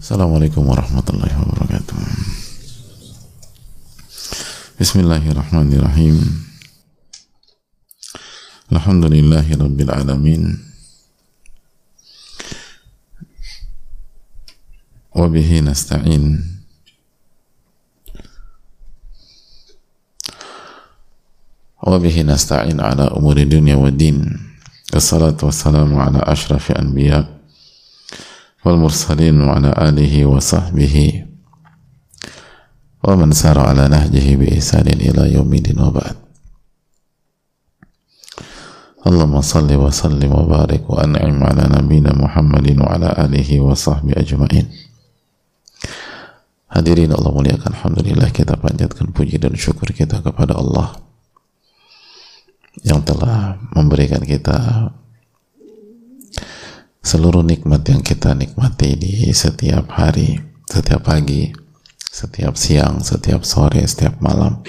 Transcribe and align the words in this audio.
السلام 0.00 0.32
عليكم 0.34 0.64
ورحمة 0.64 1.04
الله 1.12 1.32
وبركاته. 1.44 1.96
بسم 4.80 4.96
الله 5.04 5.20
الرحمن 5.28 5.68
الرحيم. 5.76 6.16
الحمد 8.72 9.04
لله 9.04 9.46
رب 9.60 9.78
العالمين. 9.80 10.42
وبه 15.12 15.50
نستعين. 15.60 16.24
وبه 21.84 22.16
نستعين 22.22 22.80
على 22.80 23.04
أمور 23.04 23.36
الدنيا 23.36 23.76
والدين. 23.76 24.16
الصلاة 24.96 25.36
والسلام 25.42 25.92
على 25.92 26.24
أشرف 26.24 26.72
أنبياء 26.72 27.39
والمرسلين 28.65 29.41
وعلى 29.41 29.71
آله 29.77 30.25
وصحبه 30.25 31.25
ومن 33.03 33.31
سار 33.31 33.59
على 33.59 33.87
نهجه 33.87 34.35
بإحسان 34.35 34.87
إلى 34.87 35.33
يوم 35.33 35.53
الدين 35.53 35.79
وبعد 35.79 36.15
اللهم 39.05 39.41
صل 39.41 39.69
وسلم 39.69 40.31
وبارك 40.33 40.89
وأنعم 40.89 41.37
على 41.43 41.63
نبينا 41.77 42.11
محمد 42.17 42.67
وعلى 42.81 43.09
آله 43.25 43.49
وصحبه 43.59 44.13
أجمعين 44.17 44.67
Hadirin 46.75 47.07
Allah 47.15 47.31
muliakan 47.31 47.71
Alhamdulillah 47.71 48.35
kita 48.35 48.59
panjatkan 48.59 49.15
puji 49.15 49.39
dan 49.39 49.55
syukur 49.55 49.95
kita 49.95 50.19
kepada 50.19 50.59
Allah 50.59 50.99
yang 52.83 52.99
telah 52.99 53.55
memberikan 53.71 54.19
kita 54.19 54.91
seluruh 57.00 57.44
nikmat 57.44 57.84
yang 57.88 58.04
kita 58.04 58.36
nikmati 58.36 58.96
di 58.96 59.32
setiap 59.32 59.88
hari, 59.92 60.40
setiap 60.68 61.04
pagi, 61.04 61.52
setiap 61.98 62.54
siang, 62.56 63.00
setiap 63.00 63.44
sore, 63.44 63.84
setiap 63.84 64.20
malam. 64.20 64.60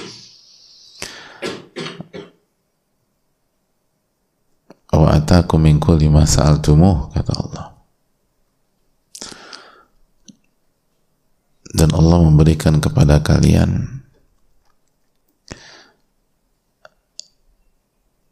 Wa 4.92 5.18
atakum 5.18 5.64
min 5.64 5.80
kulli 5.80 6.12
ma 6.12 6.28
sa'altumuh 6.28 7.16
kata 7.16 7.34
Allah. 7.36 7.72
dan 11.72 11.96
Allah 11.96 12.20
memberikan 12.20 12.84
kepada 12.84 13.24
kalian 13.24 14.04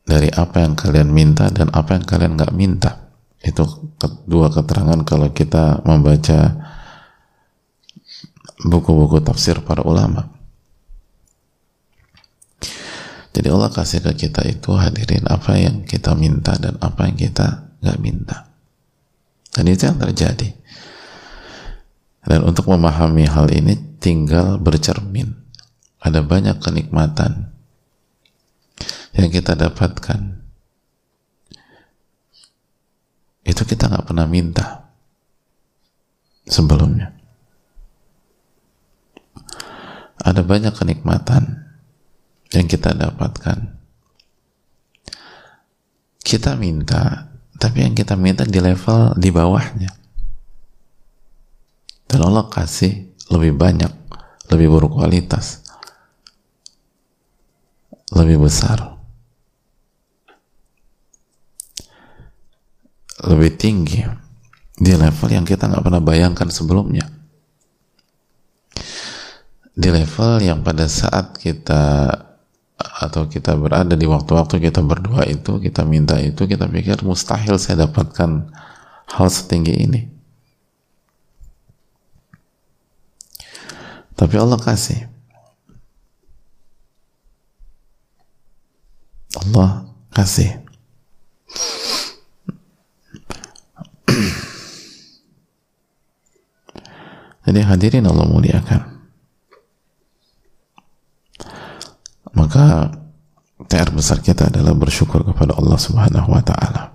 dari 0.03 0.27
apa 0.35 0.65
yang 0.65 0.75
kalian 0.75 1.09
minta 1.13 1.47
dan 1.47 1.71
apa 1.71 1.95
yang 1.95 2.05
kalian 2.05 2.35
nggak 2.35 2.53
minta 2.53 3.08
itu 3.39 3.63
dua 4.27 4.51
keterangan 4.51 4.99
kalau 5.07 5.31
kita 5.31 5.79
membaca 5.87 6.59
buku-buku 8.67 9.23
tafsir 9.23 9.63
para 9.63 9.83
ulama 9.85 10.27
jadi 13.31 13.55
Allah 13.55 13.71
kasih 13.71 14.03
ke 14.03 14.27
kita 14.27 14.43
itu 14.43 14.75
hadirin 14.75 15.23
apa 15.31 15.55
yang 15.55 15.87
kita 15.87 16.11
minta 16.19 16.59
dan 16.59 16.75
apa 16.83 17.07
yang 17.07 17.15
kita 17.15 17.71
nggak 17.79 17.99
minta 18.03 18.51
dan 19.55 19.63
itu 19.71 19.87
yang 19.87 19.95
terjadi 19.95 20.59
dan 22.29 22.43
untuk 22.43 22.67
memahami 22.67 23.25
hal 23.25 23.47
ini 23.49 23.97
tinggal 23.97 24.61
bercermin. 24.61 25.33
Ada 25.99 26.23
banyak 26.23 26.61
kenikmatan 26.63 27.51
yang 29.17 29.29
kita 29.33 29.57
dapatkan. 29.57 30.39
Itu 33.43 33.58
kita 33.69 33.85
nggak 33.85 34.09
pernah 34.09 34.25
minta 34.25 34.89
sebelumnya. 36.49 37.13
Ada 40.19 40.41
banyak 40.41 40.73
kenikmatan 40.73 41.69
yang 42.51 42.65
kita 42.65 42.97
dapatkan. 42.97 43.77
Kita 46.19 46.57
minta, 46.57 47.29
tapi 47.55 47.85
yang 47.85 47.93
kita 47.93 48.17
minta 48.17 48.43
di 48.43 48.59
level 48.59 49.13
di 49.15 49.29
bawahnya 49.29 49.99
dan 52.09 52.25
Allah 52.25 52.49
kasih 52.49 53.13
lebih 53.29 53.53
banyak 53.53 53.93
lebih 54.49 54.73
berkualitas 54.73 55.61
lebih 58.09 58.41
besar 58.41 58.98
lebih 63.25 63.59
tinggi 63.59 64.03
di 64.79 64.93
level 64.95 65.29
yang 65.31 65.43
kita 65.43 65.67
nggak 65.67 65.83
pernah 65.83 65.99
bayangkan 65.99 66.47
sebelumnya 66.47 67.03
di 69.75 69.89
level 69.91 70.39
yang 70.43 70.63
pada 70.63 70.87
saat 70.87 71.35
kita 71.35 72.07
atau 72.79 73.27
kita 73.27 73.59
berada 73.59 73.95
di 73.95 74.07
waktu-waktu 74.07 74.71
kita 74.71 74.79
berdoa 74.79 75.27
itu 75.27 75.59
kita 75.59 75.83
minta 75.83 76.15
itu 76.19 76.47
kita 76.47 76.67
pikir 76.67 77.03
mustahil 77.03 77.59
saya 77.59 77.87
dapatkan 77.87 78.47
hal 79.11 79.27
setinggi 79.27 79.75
ini 79.75 80.01
Tapi 84.19 84.35
Allah 84.35 84.59
kasih. 84.59 85.07
Allah 89.39 89.87
kasih. 90.11 90.59
Jadi 97.49 97.65
hadirin 97.65 98.05
Allah 98.05 98.29
muliakan. 98.29 98.81
Maka 102.37 102.93
PR 103.65 103.89
besar 103.89 104.21
kita 104.21 104.53
adalah 104.53 104.77
bersyukur 104.77 105.25
kepada 105.25 105.57
Allah 105.57 105.81
Subhanahu 105.81 106.29
wa 106.29 106.45
taala. 106.45 106.93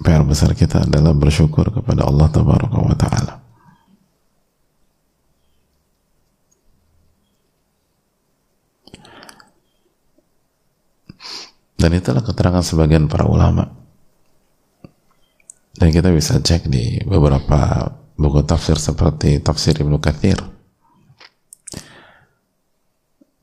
PR 0.00 0.24
besar 0.24 0.56
kita 0.56 0.88
adalah 0.88 1.12
bersyukur 1.12 1.68
kepada 1.76 2.08
Allah 2.08 2.24
Tabaraka 2.32 2.78
wa 2.80 2.96
taala. 2.96 3.34
Dan 11.76 12.00
itulah 12.00 12.24
keterangan 12.24 12.64
sebagian 12.64 13.12
para 13.12 13.28
ulama. 13.28 13.68
Dan 15.76 15.92
kita 15.92 16.08
bisa 16.08 16.40
cek 16.40 16.64
di 16.72 17.04
beberapa 17.04 17.92
buku 18.14 18.46
tafsir 18.46 18.78
seperti 18.78 19.42
tafsir 19.42 19.74
Ibnu 19.78 19.98
Katsir. 19.98 20.38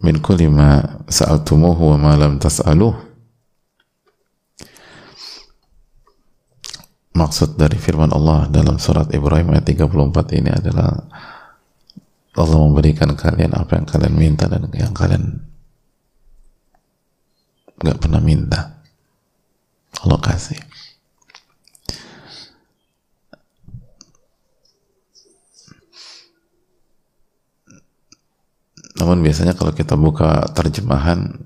Min 0.02 0.18
kulli 0.18 0.50
ma 0.50 0.82
sa'altumuhu 1.06 1.94
wa 1.94 1.98
ma 2.00 2.12
lam 2.18 2.42
tas'aluh. 2.42 2.96
Maksud 7.12 7.60
dari 7.60 7.78
firman 7.78 8.10
Allah 8.10 8.50
dalam 8.50 8.80
surat 8.82 9.12
Ibrahim 9.14 9.54
ayat 9.54 9.68
34 9.68 10.40
ini 10.42 10.50
adalah 10.50 10.90
Allah 12.32 12.58
memberikan 12.64 13.12
kalian 13.12 13.52
apa 13.52 13.76
yang 13.76 13.86
kalian 13.86 14.16
minta 14.16 14.48
dan 14.48 14.64
yang 14.72 14.96
kalian 14.96 15.44
nggak 17.82 17.98
pernah 18.00 18.22
minta 18.24 18.80
Allah 20.00 20.20
kasih 20.24 20.71
namun 29.02 29.26
biasanya 29.26 29.58
kalau 29.58 29.74
kita 29.74 29.98
buka 29.98 30.46
terjemahan 30.54 31.42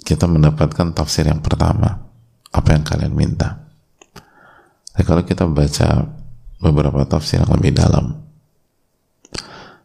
kita 0.00 0.24
mendapatkan 0.24 0.96
tafsir 0.96 1.28
yang 1.28 1.44
pertama 1.44 2.08
apa 2.48 2.68
yang 2.72 2.80
kalian 2.80 3.12
minta. 3.12 3.68
Tapi 4.96 5.04
kalau 5.04 5.28
kita 5.28 5.44
baca 5.44 6.08
beberapa 6.56 7.04
tafsir 7.04 7.44
yang 7.44 7.52
lebih 7.52 7.76
dalam 7.76 8.16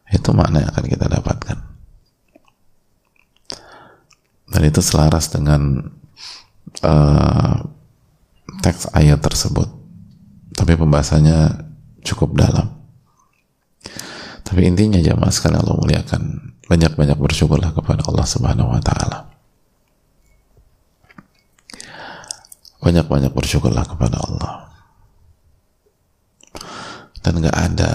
itu 0.08 0.32
makna 0.32 0.64
yang 0.64 0.72
akan 0.72 0.86
kita 0.88 1.06
dapatkan. 1.20 1.58
Dan 4.56 4.62
itu 4.64 4.80
selaras 4.80 5.36
dengan 5.36 5.84
uh, 6.80 7.56
teks 8.64 8.88
ayat 8.96 9.20
tersebut. 9.20 9.68
Tapi 10.56 10.80
pembahasannya 10.80 11.60
cukup 12.08 12.40
dalam 12.40 12.81
tapi 14.52 14.68
intinya 14.68 15.00
jamaah 15.00 15.32
sekalian 15.32 15.64
Allah 15.64 15.80
muliakan 15.80 16.22
banyak-banyak 16.68 17.16
bersyukurlah 17.16 17.72
kepada 17.72 18.04
Allah 18.04 18.28
subhanahu 18.28 18.76
wa 18.76 18.84
ta'ala. 18.84 19.32
Banyak-banyak 22.84 23.32
bersyukurlah 23.32 23.88
kepada 23.88 24.20
Allah. 24.20 24.68
Dan 27.24 27.40
gak 27.48 27.56
ada 27.56 27.92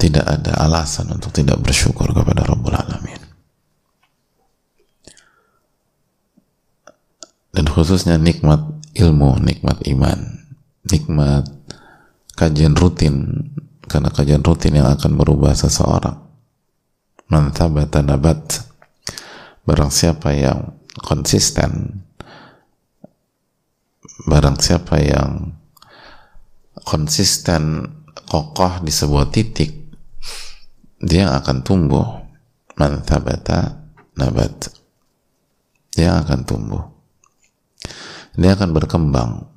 tidak 0.00 0.24
ada 0.24 0.52
alasan 0.64 1.12
untuk 1.12 1.28
tidak 1.36 1.60
bersyukur 1.60 2.08
kepada 2.16 2.48
Rabbul 2.48 2.72
Alamin. 2.72 3.20
Dan 7.52 7.68
khususnya 7.68 8.16
nikmat 8.16 8.64
ilmu, 8.96 9.36
nikmat 9.36 9.84
iman, 9.84 10.48
nikmat 10.88 11.44
kajian 12.40 12.72
rutin 12.72 13.36
karena 13.86 14.10
kajian 14.10 14.42
rutin 14.42 14.78
yang 14.78 14.88
akan 14.90 15.12
merubah 15.14 15.54
seseorang. 15.54 16.18
Man 17.32 17.50
nabat. 17.52 18.68
Barang 19.62 19.94
siapa 19.94 20.34
yang 20.34 20.74
konsisten 21.00 22.02
barang 24.22 24.58
siapa 24.58 24.98
yang 25.02 25.54
konsisten 26.82 27.90
kokoh 28.26 28.82
di 28.82 28.90
sebuah 28.90 29.30
titik 29.30 29.82
dia 31.02 31.34
akan 31.34 31.66
tumbuh. 31.66 32.22
Man 32.78 33.02
thabata 33.02 33.90
nabat. 34.14 34.70
Dia 35.92 36.22
akan 36.22 36.40
tumbuh. 36.46 36.82
Dia 38.38 38.54
akan 38.56 38.70
berkembang 38.72 39.51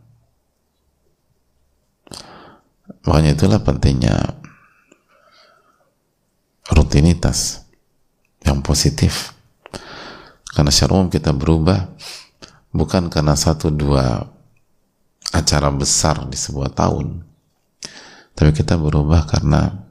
makanya 3.06 3.38
itulah 3.38 3.62
pentingnya 3.62 4.36
rutinitas 6.74 7.64
yang 8.42 8.60
positif. 8.66 9.32
Karena 10.52 10.72
secara 10.74 10.98
umum 10.98 11.10
kita 11.14 11.32
berubah 11.36 11.94
bukan 12.76 13.08
karena 13.08 13.40
satu 13.40 13.72
dua 13.72 14.28
acara 15.32 15.72
besar 15.72 16.28
di 16.28 16.36
sebuah 16.36 16.76
tahun 16.76 17.24
tapi 18.36 18.52
kita 18.52 18.76
berubah 18.76 19.24
karena 19.28 19.88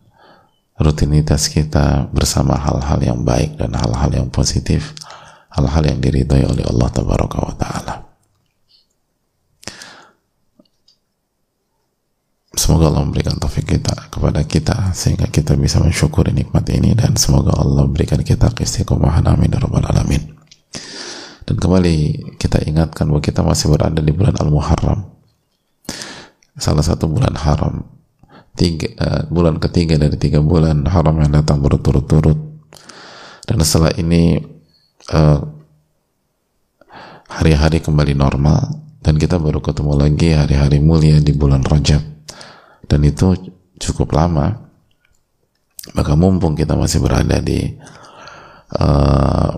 rutinitas 0.77 1.49
kita 1.49 2.13
bersama 2.13 2.61
hal-hal 2.61 3.01
yang 3.01 3.21
baik 3.25 3.57
dan 3.57 3.73
hal-hal 3.73 4.13
yang 4.13 4.29
positif 4.29 4.93
hal-hal 5.49 5.85
yang 5.85 5.99
diridhoi 6.01 6.45
oleh 6.45 6.65
Allah 6.69 6.89
Ta'ala 6.93 7.95
Semoga 12.55 12.87
Allah 12.87 13.03
memberikan 13.03 13.35
taufik 13.35 13.67
kita 13.67 14.15
kepada 14.15 14.47
kita 14.47 14.95
sehingga 14.95 15.27
kita 15.27 15.59
bisa 15.59 15.83
mensyukuri 15.83 16.31
nikmat 16.31 16.63
ini 16.71 16.95
dan 16.95 17.19
semoga 17.19 17.51
Allah 17.51 17.83
memberikan 17.83 18.23
kita 18.23 18.55
keistiqomahan 18.55 19.27
amin 19.27 19.51
ya 19.51 19.59
rabbal 19.59 19.83
alamin. 19.83 20.23
Dan 21.45 21.59
kembali 21.59 21.97
kita 22.39 22.63
ingatkan 22.63 23.11
bahwa 23.11 23.21
kita 23.21 23.43
masih 23.43 23.75
berada 23.75 23.99
di 23.99 24.13
bulan 24.15 24.39
Al-Muharram. 24.39 25.03
Salah 26.55 26.87
satu 26.87 27.11
bulan 27.11 27.35
haram. 27.35 27.91
Tiga, 28.55 28.87
uh, 29.03 29.23
bulan 29.35 29.59
ketiga 29.59 29.99
dari 29.99 30.15
tiga 30.15 30.39
bulan 30.39 30.87
haram 30.87 31.19
yang 31.19 31.35
datang 31.35 31.59
berturut-turut. 31.59 32.39
Dan 33.51 33.59
setelah 33.67 33.99
ini 33.99 34.39
uh, 35.11 35.43
hari-hari 37.27 37.83
kembali 37.83 38.15
normal 38.15 38.79
dan 39.03 39.19
kita 39.19 39.43
baru 39.43 39.59
ketemu 39.59 39.93
lagi 39.99 40.31
hari-hari 40.39 40.79
mulia 40.79 41.19
di 41.19 41.35
bulan 41.35 41.67
Rajab 41.67 42.14
dan 42.87 43.01
itu 43.05 43.35
cukup 43.81 44.15
lama. 44.15 44.71
Maka 45.93 46.17
mumpung 46.17 46.57
kita 46.57 46.73
masih 46.73 47.05
berada 47.05 47.45
di 47.45 47.77
uh, 48.73 49.51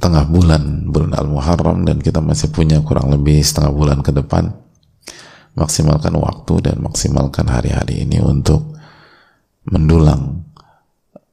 tengah 0.00 0.24
bulan 0.24 0.88
bulan 0.88 1.12
Al-Muharram 1.12 1.84
dan 1.84 2.00
kita 2.00 2.24
masih 2.24 2.48
punya 2.48 2.80
kurang 2.80 3.12
lebih 3.12 3.44
setengah 3.44 3.72
bulan 3.74 4.00
ke 4.00 4.08
depan 4.14 4.48
maksimalkan 5.58 6.14
waktu 6.14 6.70
dan 6.70 6.76
maksimalkan 6.78 7.50
hari-hari 7.50 8.06
ini 8.06 8.22
untuk 8.22 8.78
mendulang 9.66 10.46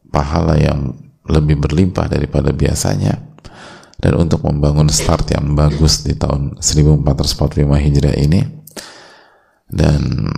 pahala 0.10 0.58
yang 0.58 0.98
lebih 1.30 1.62
berlimpah 1.62 2.10
daripada 2.10 2.50
biasanya. 2.50 3.22
Dan 3.96 4.28
untuk 4.28 4.44
membangun 4.44 4.92
start 4.92 5.32
yang 5.32 5.56
bagus 5.56 6.04
di 6.04 6.14
tahun 6.20 6.60
1445 6.60 7.86
Hijriah 7.86 8.18
ini. 8.20 8.42
Dan 9.66 10.30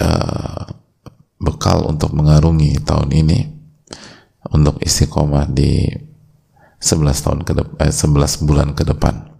uh, 0.00 0.64
bekal 1.38 1.86
untuk 1.86 2.12
mengarungi 2.14 2.82
tahun 2.82 3.14
ini 3.14 3.38
untuk 4.50 4.80
istiqomah 4.82 5.46
di 5.50 5.86
11 6.78 7.24
tahun 7.24 7.40
ke 7.42 7.52
depan, 7.58 7.76
eh, 7.82 7.94
11 7.94 8.46
bulan 8.46 8.68
ke 8.74 8.86
depan. 8.86 9.34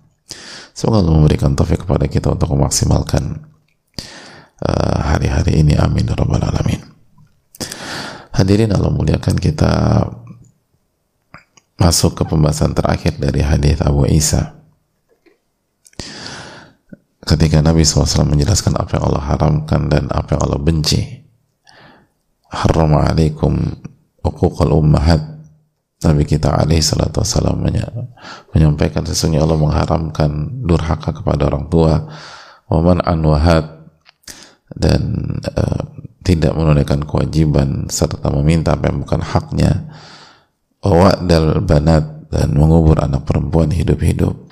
Semoga 0.75 1.03
Allah 1.03 1.15
memberikan 1.15 1.55
taufik 1.55 1.87
kepada 1.87 2.07
kita 2.07 2.35
untuk 2.35 2.55
memaksimalkan 2.55 3.47
eh, 4.63 4.99
hari-hari 5.03 5.59
uh, 5.59 5.61
ini. 5.63 5.75
Amin. 5.79 6.07
Ya 6.07 6.15
Rabbal 6.19 6.43
Alamin. 6.43 6.83
Hadirin 8.35 8.71
Allah 8.71 8.91
muliakan 8.95 9.35
kita 9.39 10.07
masuk 11.79 12.19
ke 12.19 12.23
pembahasan 12.27 12.75
terakhir 12.75 13.19
dari 13.19 13.43
hadis 13.43 13.79
Abu 13.83 14.07
Isa 14.11 14.58
ketika 17.29 17.61
Nabi 17.61 17.85
SAW 17.85 18.25
menjelaskan 18.25 18.81
apa 18.81 18.97
yang 18.97 19.13
Allah 19.13 19.25
haramkan 19.29 19.93
dan 19.93 20.09
apa 20.09 20.35
yang 20.35 20.43
Allah 20.49 20.61
benci. 20.61 21.21
Haram 22.49 22.97
alaikum 22.97 23.77
uquqal 24.25 24.73
ummahat. 24.73 25.37
Nabi 25.99 26.25
kita 26.25 26.55
alaihi 26.55 26.81
salatu 26.81 27.21
wassalam 27.21 27.59
menyampaikan 28.55 29.03
sesungguhnya 29.03 29.43
Allah 29.43 29.61
mengharamkan 29.61 30.31
durhaka 30.65 31.13
kepada 31.13 31.53
orang 31.53 31.69
tua. 31.69 32.09
Waman 32.73 33.05
anwahat. 33.05 33.77
Dan 34.69 35.37
uh, 35.49 35.85
tidak 36.23 36.53
menunaikan 36.55 37.03
kewajiban 37.05 37.89
serta 37.89 38.31
meminta 38.31 38.77
apa 38.77 38.89
yang 38.89 39.05
bukan 39.05 39.21
haknya. 39.21 39.73
Dal 41.29 41.61
banat. 41.61 42.17
Dan 42.29 42.53
mengubur 42.61 43.01
anak 43.01 43.25
perempuan 43.25 43.73
hidup-hidup 43.73 44.48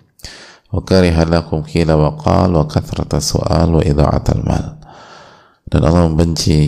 وكره 0.76 1.18
لكم 1.24 1.62
قيل 1.62 1.92
وقال 1.92 2.56
وكثرة 2.56 3.12
السؤال 3.18 3.76
وإضاعة 3.76 4.28
المال 4.36 4.82
dan 5.72 5.88
Allah 5.88 6.12
membenci 6.12 6.68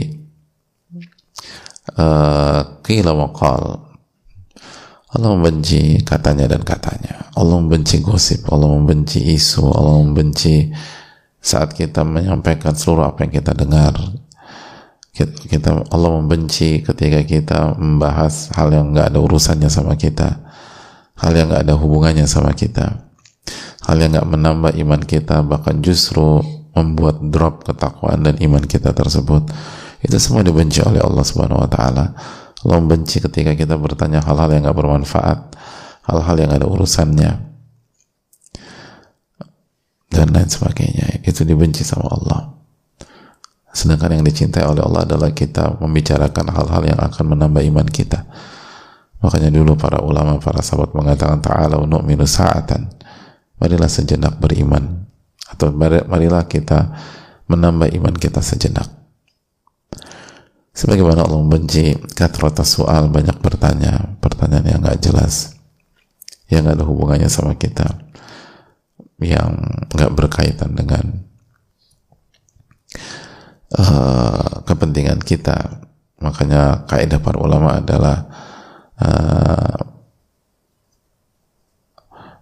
uh, 2.00 2.80
qila 2.80 3.12
waqal 3.12 3.84
Allah 5.14 5.30
membenci 5.36 6.00
katanya 6.08 6.48
dan 6.48 6.64
katanya 6.64 7.28
Allah 7.36 7.60
membenci 7.60 8.00
gosip 8.00 8.48
Allah 8.48 8.72
membenci 8.72 9.20
isu 9.36 9.68
Allah 9.76 10.00
membenci 10.00 10.72
saat 11.44 11.76
kita 11.76 12.08
menyampaikan 12.08 12.72
seluruh 12.72 13.12
apa 13.12 13.28
yang 13.28 13.44
kita 13.44 13.52
dengar 13.52 13.92
kita 15.14 15.84
Allah 15.94 16.10
membenci 16.24 16.82
ketika 16.82 17.22
kita 17.22 17.76
membahas 17.78 18.50
hal 18.56 18.74
yang 18.74 18.96
nggak 18.96 19.14
ada 19.14 19.20
urusannya 19.20 19.68
sama 19.70 19.94
kita 20.00 20.42
hal 21.20 21.36
yang 21.36 21.52
nggak 21.52 21.70
ada 21.70 21.76
hubungannya 21.78 22.26
sama 22.26 22.56
kita 22.56 23.07
hal 23.89 23.97
yang 23.97 24.13
nggak 24.13 24.29
menambah 24.29 24.73
iman 24.85 25.01
kita 25.01 25.41
bahkan 25.41 25.81
justru 25.81 26.45
membuat 26.77 27.25
drop 27.25 27.65
ketakwaan 27.65 28.21
dan 28.21 28.37
iman 28.45 28.61
kita 28.63 28.93
tersebut 28.93 29.49
itu 30.05 30.17
semua 30.21 30.45
dibenci 30.45 30.85
oleh 30.85 31.03
Allah 31.03 31.25
Subhanahu 31.25 31.65
wa 31.65 31.71
taala. 31.71 32.15
Allah 32.59 32.77
membenci 32.79 33.19
ketika 33.19 33.55
kita 33.57 33.75
bertanya 33.81 34.23
hal-hal 34.23 34.51
yang 34.51 34.63
nggak 34.67 34.79
bermanfaat, 34.79 35.57
hal-hal 36.07 36.37
yang 36.39 36.53
ada 36.55 36.67
urusannya 36.69 37.33
dan 40.11 40.27
lain 40.31 40.51
sebagainya. 40.51 41.25
Itu 41.27 41.43
dibenci 41.43 41.83
sama 41.83 42.13
Allah. 42.13 42.55
Sedangkan 43.75 44.19
yang 44.21 44.25
dicintai 44.27 44.67
oleh 44.67 44.83
Allah 44.83 45.07
adalah 45.07 45.31
kita 45.31 45.79
membicarakan 45.79 46.51
hal-hal 46.51 46.83
yang 46.83 46.99
akan 46.99 47.25
menambah 47.35 47.63
iman 47.75 47.87
kita. 47.87 48.27
Makanya 49.19 49.51
dulu 49.51 49.75
para 49.75 49.99
ulama, 49.99 50.39
para 50.39 50.63
sahabat 50.63 50.95
mengatakan 50.95 51.43
ta'ala 51.43 51.79
nu'minu 51.83 52.23
sa'atan 52.23 52.98
marilah 53.59 53.91
sejenak 53.91 54.39
beriman. 54.41 55.07
Atau 55.49 55.73
marilah 55.79 56.45
kita 56.47 56.95
menambah 57.49 57.89
iman 57.99 58.15
kita 58.15 58.45
sejenak. 58.45 58.87
Sebagaimana 60.79 61.27
Allah 61.27 61.43
membenci 61.43 61.99
katrota 62.15 62.63
soal 62.63 63.11
banyak 63.11 63.35
bertanya 63.43 64.15
pertanyaan 64.23 64.79
yang 64.79 64.81
gak 64.87 65.03
jelas 65.03 65.59
yang 66.47 66.65
gak 66.65 66.79
ada 66.79 66.87
hubungannya 66.87 67.27
sama 67.27 67.59
kita 67.59 67.99
yang 69.19 69.59
gak 69.91 70.15
berkaitan 70.15 70.79
dengan 70.79 71.27
uh, 73.75 74.63
kepentingan 74.63 75.19
kita. 75.19 75.83
Makanya 76.23 76.87
kaidah 76.87 77.19
para 77.19 77.39
ulama 77.43 77.83
adalah 77.83 78.31
uh, 79.03 79.98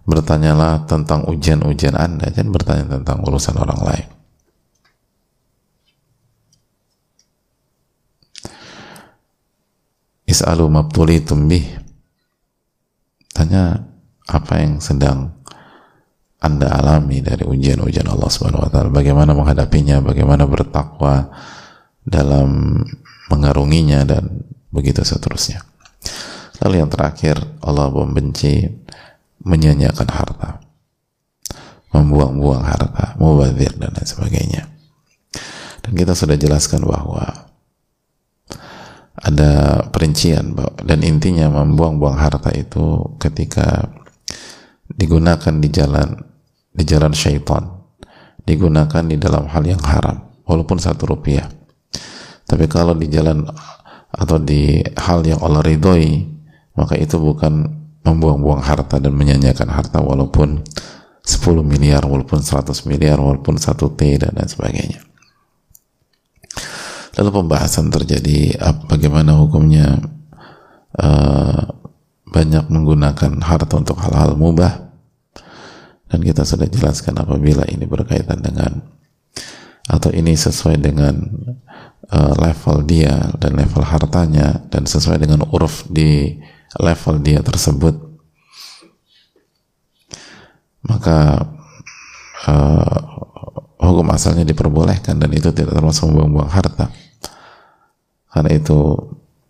bertanyalah 0.07 0.87
tentang 0.87 1.27
ujian-ujian 1.27 1.93
Anda, 1.99 2.31
jangan 2.31 2.55
bertanya 2.55 2.85
tentang 2.97 3.27
urusan 3.27 3.59
orang 3.59 3.81
lain. 3.83 4.07
Is'alu 10.27 10.65
mabtuli 10.71 11.19
tumbih. 11.23 11.63
Tanya 13.35 13.83
apa 14.27 14.63
yang 14.63 14.79
sedang 14.79 15.43
Anda 16.39 16.71
alami 16.71 17.19
dari 17.19 17.43
ujian-ujian 17.43 18.07
Allah 18.07 18.31
Subhanahu 18.31 18.63
wa 18.63 18.69
taala, 18.71 18.89
bagaimana 18.89 19.35
menghadapinya, 19.35 19.99
bagaimana 19.99 20.47
bertakwa 20.47 21.35
dalam 22.07 22.79
mengarunginya 23.27 24.07
dan 24.07 24.47
begitu 24.71 25.03
seterusnya. 25.03 25.67
Lalu 26.63 26.79
yang 26.79 26.89
terakhir, 26.89 27.37
Allah 27.59 27.91
membenci 27.91 28.63
menyanyiakan 29.43 30.09
harta 30.09 30.67
membuang-buang 31.97 32.63
harta, 32.63 33.15
mubazir 33.17 33.73
dan 33.79 33.89
lain 33.95 34.07
sebagainya. 34.07 34.63
Dan 35.81 35.91
kita 35.95 36.13
sudah 36.13 36.35
jelaskan 36.35 36.83
bahwa 36.83 37.47
ada 39.17 39.81
perincian 39.89 40.53
dan 40.85 41.01
intinya 41.01 41.49
membuang-buang 41.49 42.21
harta 42.21 42.53
itu 42.53 43.17
ketika 43.17 43.89
digunakan 44.93 45.57
di 45.57 45.69
jalan 45.73 46.21
di 46.69 46.83
jalan 46.85 47.11
syaitan 47.17 47.81
digunakan 48.45 49.01
di 49.01 49.17
dalam 49.17 49.49
hal 49.49 49.65
yang 49.65 49.81
haram 49.81 50.21
walaupun 50.45 50.77
satu 50.77 51.09
rupiah 51.09 51.49
tapi 52.45 52.69
kalau 52.69 52.93
di 52.93 53.09
jalan 53.09 53.41
atau 54.13 54.37
di 54.37 54.85
hal 54.95 55.25
yang 55.25 55.41
Allah 55.41 55.65
ridhoi 55.65 56.21
maka 56.77 56.93
itu 56.93 57.17
bukan 57.17 57.67
membuang-buang 58.07 58.63
harta 58.63 59.03
dan 59.03 59.11
menyanyikan 59.11 59.67
harta 59.67 59.99
walaupun 59.99 60.63
10 61.27 61.43
miliar 61.59 62.07
walaupun 62.07 62.39
100 62.39 62.71
miliar 62.87 63.19
walaupun 63.19 63.59
1 63.59 63.75
T 63.75 64.01
dan 64.15 64.31
lain 64.31 64.47
sebagainya. 64.47 65.01
Lalu 67.19 67.29
pembahasan 67.43 67.91
terjadi 67.91 68.55
bagaimana 68.87 69.35
hukumnya 69.35 69.99
uh, 70.95 71.61
banyak 72.31 72.69
menggunakan 72.71 73.43
harta 73.43 73.73
untuk 73.75 73.99
hal-hal 73.99 74.39
mubah. 74.39 74.87
Dan 76.07 76.23
kita 76.23 76.47
sudah 76.47 76.71
jelaskan 76.71 77.19
apabila 77.19 77.67
ini 77.67 77.83
berkaitan 77.83 78.39
dengan 78.39 78.79
atau 79.91 80.07
ini 80.15 80.39
sesuai 80.39 80.79
dengan 80.79 81.15
uh, 82.11 82.33
level 82.39 82.87
dia 82.87 83.35
dan 83.35 83.59
level 83.59 83.83
hartanya 83.83 84.63
dan 84.71 84.87
sesuai 84.87 85.19
dengan 85.19 85.43
uruf 85.51 85.83
di 85.91 86.39
level 86.75 87.15
dia 87.23 87.39
tersebut. 87.39 87.95
Maka 90.87 91.47
uh, 92.47 92.99
hukum 93.79 94.07
asalnya 94.11 94.43
diperbolehkan 94.43 95.19
dan 95.19 95.31
itu 95.31 95.51
tidak 95.55 95.75
termasuk 95.75 96.11
membuang-buang 96.11 96.51
harta. 96.51 96.91
Karena 98.27 98.51
itu 98.51 98.95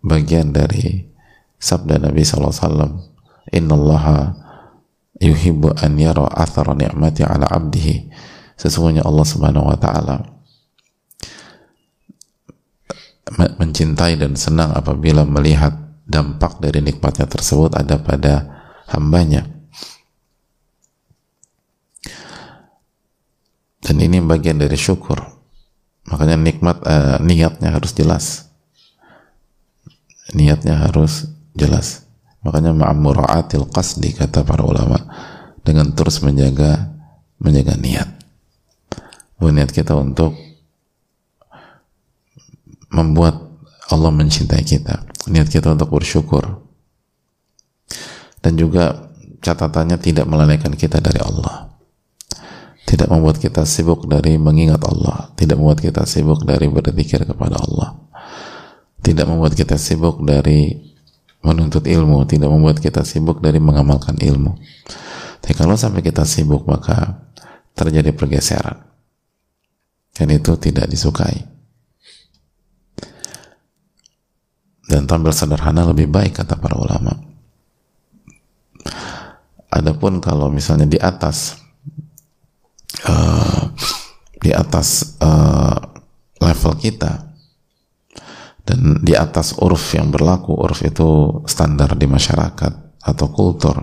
bagian 0.02 0.54
dari 0.54 1.10
sabda 1.58 1.98
Nabi 1.98 2.22
SAW 2.22 3.10
Inna 3.52 3.74
Allah 3.74 4.04
yuhibbu 5.18 5.74
an 5.82 5.98
yara 5.98 6.28
athara 6.30 6.76
ni'mati 6.76 7.26
ala 7.26 7.48
abdihi. 7.48 8.08
Sesungguhnya 8.58 9.06
Allah 9.06 9.26
subhanahu 9.26 9.70
wa 9.70 9.78
ta'ala 9.78 10.16
mencintai 13.36 14.16
dan 14.16 14.34
senang 14.34 14.72
apabila 14.72 15.22
melihat 15.28 15.87
dampak 16.08 16.56
dari 16.64 16.80
nikmatnya 16.80 17.28
tersebut 17.28 17.76
ada 17.76 18.00
pada 18.00 18.64
hambanya. 18.88 19.44
Dan 23.84 24.00
ini 24.00 24.18
bagian 24.24 24.56
dari 24.56 24.74
syukur. 24.74 25.20
Makanya 26.08 26.40
nikmat 26.40 26.80
uh, 26.88 27.20
niatnya 27.20 27.76
harus 27.76 27.92
jelas. 27.92 28.48
Niatnya 30.32 30.80
harus 30.80 31.28
jelas. 31.52 32.08
Makanya 32.40 32.72
ma'amura'atil 32.72 33.68
qasdi 33.68 34.16
kata 34.16 34.44
para 34.44 34.64
ulama 34.64 34.96
dengan 35.60 35.92
terus 35.92 36.24
menjaga 36.24 36.88
menjaga 37.40 37.76
niat. 37.76 38.08
Bahwa 39.36 39.50
niat 39.52 39.70
kita 39.72 39.92
untuk 39.96 40.36
membuat 42.88 43.36
Allah 43.88 44.12
mencintai 44.12 44.64
kita 44.64 45.07
niat 45.26 45.50
kita 45.50 45.74
untuk 45.74 45.90
bersyukur 45.90 46.62
dan 48.38 48.54
juga 48.54 49.10
catatannya 49.42 49.98
tidak 49.98 50.30
melalaikan 50.30 50.70
kita 50.78 51.02
dari 51.02 51.18
Allah 51.18 51.74
tidak 52.86 53.10
membuat 53.10 53.42
kita 53.42 53.66
sibuk 53.66 54.06
dari 54.06 54.38
mengingat 54.38 54.80
Allah 54.86 55.34
tidak 55.34 55.58
membuat 55.58 55.82
kita 55.82 56.06
sibuk 56.06 56.46
dari 56.46 56.70
berzikir 56.70 57.26
kepada 57.26 57.58
Allah 57.58 57.98
tidak 59.02 59.26
membuat 59.26 59.58
kita 59.58 59.74
sibuk 59.74 60.22
dari 60.22 60.88
menuntut 61.42 61.86
ilmu, 61.86 62.26
tidak 62.26 62.50
membuat 62.50 62.78
kita 62.82 63.06
sibuk 63.06 63.38
dari 63.38 63.62
mengamalkan 63.62 64.18
ilmu. 64.18 64.58
Tapi 65.38 65.54
kalau 65.54 65.78
sampai 65.78 66.02
kita 66.02 66.26
sibuk 66.26 66.66
maka 66.66 67.24
terjadi 67.78 68.10
pergeseran. 68.10 68.84
Dan 70.18 70.34
itu 70.34 70.58
tidak 70.58 70.90
disukai. 70.90 71.46
Dan 74.88 75.04
tampil 75.04 75.36
sederhana 75.36 75.84
lebih 75.84 76.08
baik 76.08 76.40
kata 76.40 76.56
para 76.56 76.74
ulama. 76.80 77.12
Adapun 79.68 80.24
kalau 80.24 80.48
misalnya 80.48 80.88
di 80.88 80.96
atas 80.96 81.60
uh, 83.04 83.68
di 84.40 84.50
atas 84.50 85.20
uh, 85.20 85.76
level 86.40 86.74
kita 86.80 87.28
dan 88.64 89.00
di 89.04 89.12
atas 89.12 89.56
uruf 89.60 89.92
yang 89.92 90.08
berlaku 90.08 90.56
uruf 90.56 90.80
itu 90.84 91.40
standar 91.44 91.92
di 91.96 92.08
masyarakat 92.08 92.72
atau 93.04 93.26
kultur 93.28 93.76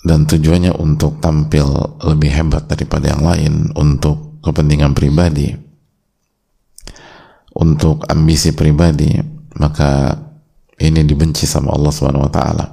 dan 0.00 0.24
tujuannya 0.24 0.74
untuk 0.80 1.20
tampil 1.20 1.98
lebih 2.02 2.30
hebat 2.32 2.64
daripada 2.66 3.12
yang 3.12 3.22
lain 3.22 3.54
untuk 3.76 4.40
kepentingan 4.40 4.96
pribadi 4.96 5.69
untuk 7.60 8.08
ambisi 8.08 8.56
pribadi 8.56 9.12
maka 9.60 10.16
ini 10.80 11.04
dibenci 11.04 11.44
sama 11.44 11.76
Allah 11.76 11.92
Subhanahu 11.92 12.24
wa 12.24 12.32
taala. 12.32 12.66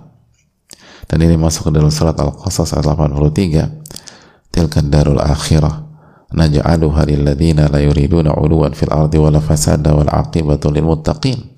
Dan 1.08 1.24
ini 1.24 1.36
masuk 1.40 1.72
ke 1.72 1.72
dalam 1.76 1.92
surat 1.92 2.16
Al-Qasas 2.20 2.76
ayat 2.76 2.88
83 2.88 4.52
tilka 4.52 4.80
darul 4.84 5.20
akhirah 5.24 5.88
naj'aluha 6.36 7.08
lilladzina 7.08 7.72
la 7.72 7.80
yuriduna 7.80 8.36
'uluwan 8.36 8.76
fil 8.76 8.92
ardi 8.92 9.16
wala 9.16 9.40
fasada 9.40 9.96
wal 9.96 10.08
'aqibatu 10.08 10.72
lil 10.72 10.84
muttaqin. 10.84 11.56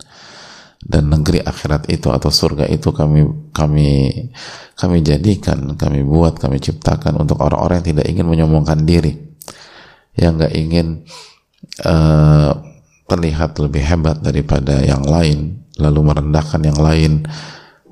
Dan 0.80 1.12
negeri 1.12 1.44
akhirat 1.44 1.92
itu 1.92 2.08
atau 2.08 2.32
surga 2.32 2.64
itu 2.72 2.96
kami 2.96 3.52
kami 3.52 3.90
kami 4.80 4.98
jadikan, 5.04 5.76
kami 5.76 6.08
buat, 6.08 6.40
kami 6.40 6.56
ciptakan 6.56 7.20
untuk 7.20 7.44
orang-orang 7.44 7.84
yang 7.84 7.88
tidak 7.94 8.06
ingin 8.08 8.26
menyombongkan 8.26 8.88
diri, 8.88 9.12
yang 10.16 10.40
nggak 10.40 10.56
ingin 10.56 11.04
uh, 11.84 12.69
terlihat 13.10 13.58
lebih 13.58 13.82
hebat 13.82 14.22
daripada 14.22 14.80
yang 14.86 15.02
lain, 15.02 15.66
lalu 15.82 16.14
merendahkan 16.14 16.62
yang 16.62 16.78
lain, 16.78 17.26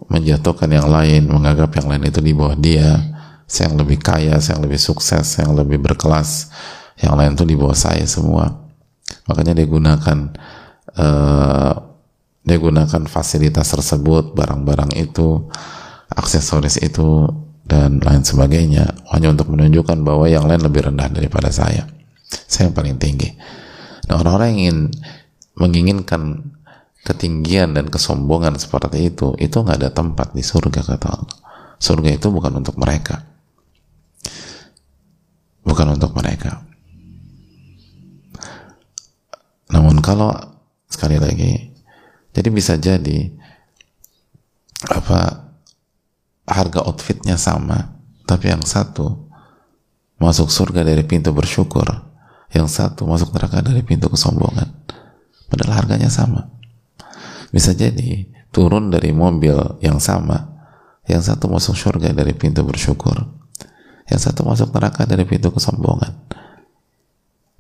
menjatuhkan 0.08 0.70
yang 0.70 0.88
lain, 0.88 1.26
menganggap 1.28 1.74
yang 1.76 1.90
lain 1.90 2.08
itu 2.08 2.22
di 2.22 2.32
bawah 2.38 2.56
dia, 2.56 3.02
saya 3.50 3.74
yang 3.74 3.82
lebih 3.82 3.98
kaya, 3.98 4.38
saya 4.38 4.56
yang 4.60 4.64
lebih 4.70 4.80
sukses, 4.80 5.26
saya 5.26 5.50
yang 5.50 5.58
lebih 5.58 5.82
berkelas, 5.82 6.54
yang 7.02 7.18
lain 7.18 7.34
tuh 7.34 7.48
di 7.50 7.58
bawah 7.58 7.76
saya 7.76 8.06
semua. 8.06 8.70
Makanya 9.26 9.58
dia 9.58 9.68
gunakan 9.68 10.18
uh, 10.96 11.74
dia 12.48 12.58
gunakan 12.64 13.04
fasilitas 13.12 13.68
tersebut, 13.76 14.32
barang-barang 14.32 14.96
itu, 14.96 15.52
aksesoris 16.08 16.80
itu 16.80 17.28
dan 17.68 18.00
lain 18.00 18.24
sebagainya 18.24 18.88
hanya 19.12 19.36
untuk 19.36 19.52
menunjukkan 19.52 20.00
bahwa 20.00 20.32
yang 20.32 20.48
lain 20.48 20.64
lebih 20.64 20.88
rendah 20.88 21.12
daripada 21.12 21.52
saya. 21.52 21.84
Saya 22.48 22.72
yang 22.72 22.76
paling 22.76 22.96
tinggi. 22.96 23.36
Nah 24.08 24.16
orang-orang 24.20 24.48
yang 24.56 24.60
ingin 24.60 24.80
menginginkan 25.58 26.22
ketinggian 27.04 27.76
dan 27.76 27.88
kesombongan 27.88 28.60
seperti 28.60 29.12
itu, 29.12 29.36
itu 29.40 29.56
nggak 29.60 29.80
ada 29.84 29.92
tempat 29.92 30.36
di 30.36 30.44
surga 30.44 30.84
kata 30.84 31.08
Allah. 31.08 31.38
Surga 31.78 32.10
itu 32.16 32.28
bukan 32.32 32.64
untuk 32.64 32.76
mereka 32.80 33.28
bukan 35.68 36.00
untuk 36.00 36.16
mereka. 36.16 36.64
Namun 39.68 40.00
kalau 40.00 40.32
sekali 40.88 41.20
lagi, 41.20 41.76
jadi 42.32 42.48
bisa 42.48 42.80
jadi 42.80 43.36
apa 44.88 45.52
harga 46.48 46.88
outfitnya 46.88 47.36
sama, 47.36 48.00
tapi 48.24 48.48
yang 48.48 48.64
satu 48.64 49.28
masuk 50.16 50.48
surga 50.48 50.88
dari 50.88 51.04
pintu 51.04 51.36
bersyukur, 51.36 51.84
yang 52.54 52.68
satu 52.68 53.04
masuk 53.04 53.36
neraka 53.36 53.60
dari 53.60 53.84
pintu 53.84 54.08
kesombongan. 54.08 54.68
Padahal 55.48 55.84
harganya 55.84 56.12
sama. 56.12 56.52
Bisa 57.52 57.72
jadi 57.72 58.28
turun 58.52 58.92
dari 58.92 59.16
mobil 59.16 59.56
yang 59.80 60.00
sama, 60.04 60.68
yang 61.08 61.24
satu 61.24 61.48
masuk 61.48 61.76
surga 61.76 62.12
dari 62.12 62.36
pintu 62.36 62.64
bersyukur, 62.68 63.16
yang 64.12 64.20
satu 64.20 64.44
masuk 64.44 64.72
neraka 64.76 65.08
dari 65.08 65.24
pintu 65.24 65.52
kesombongan 65.52 66.28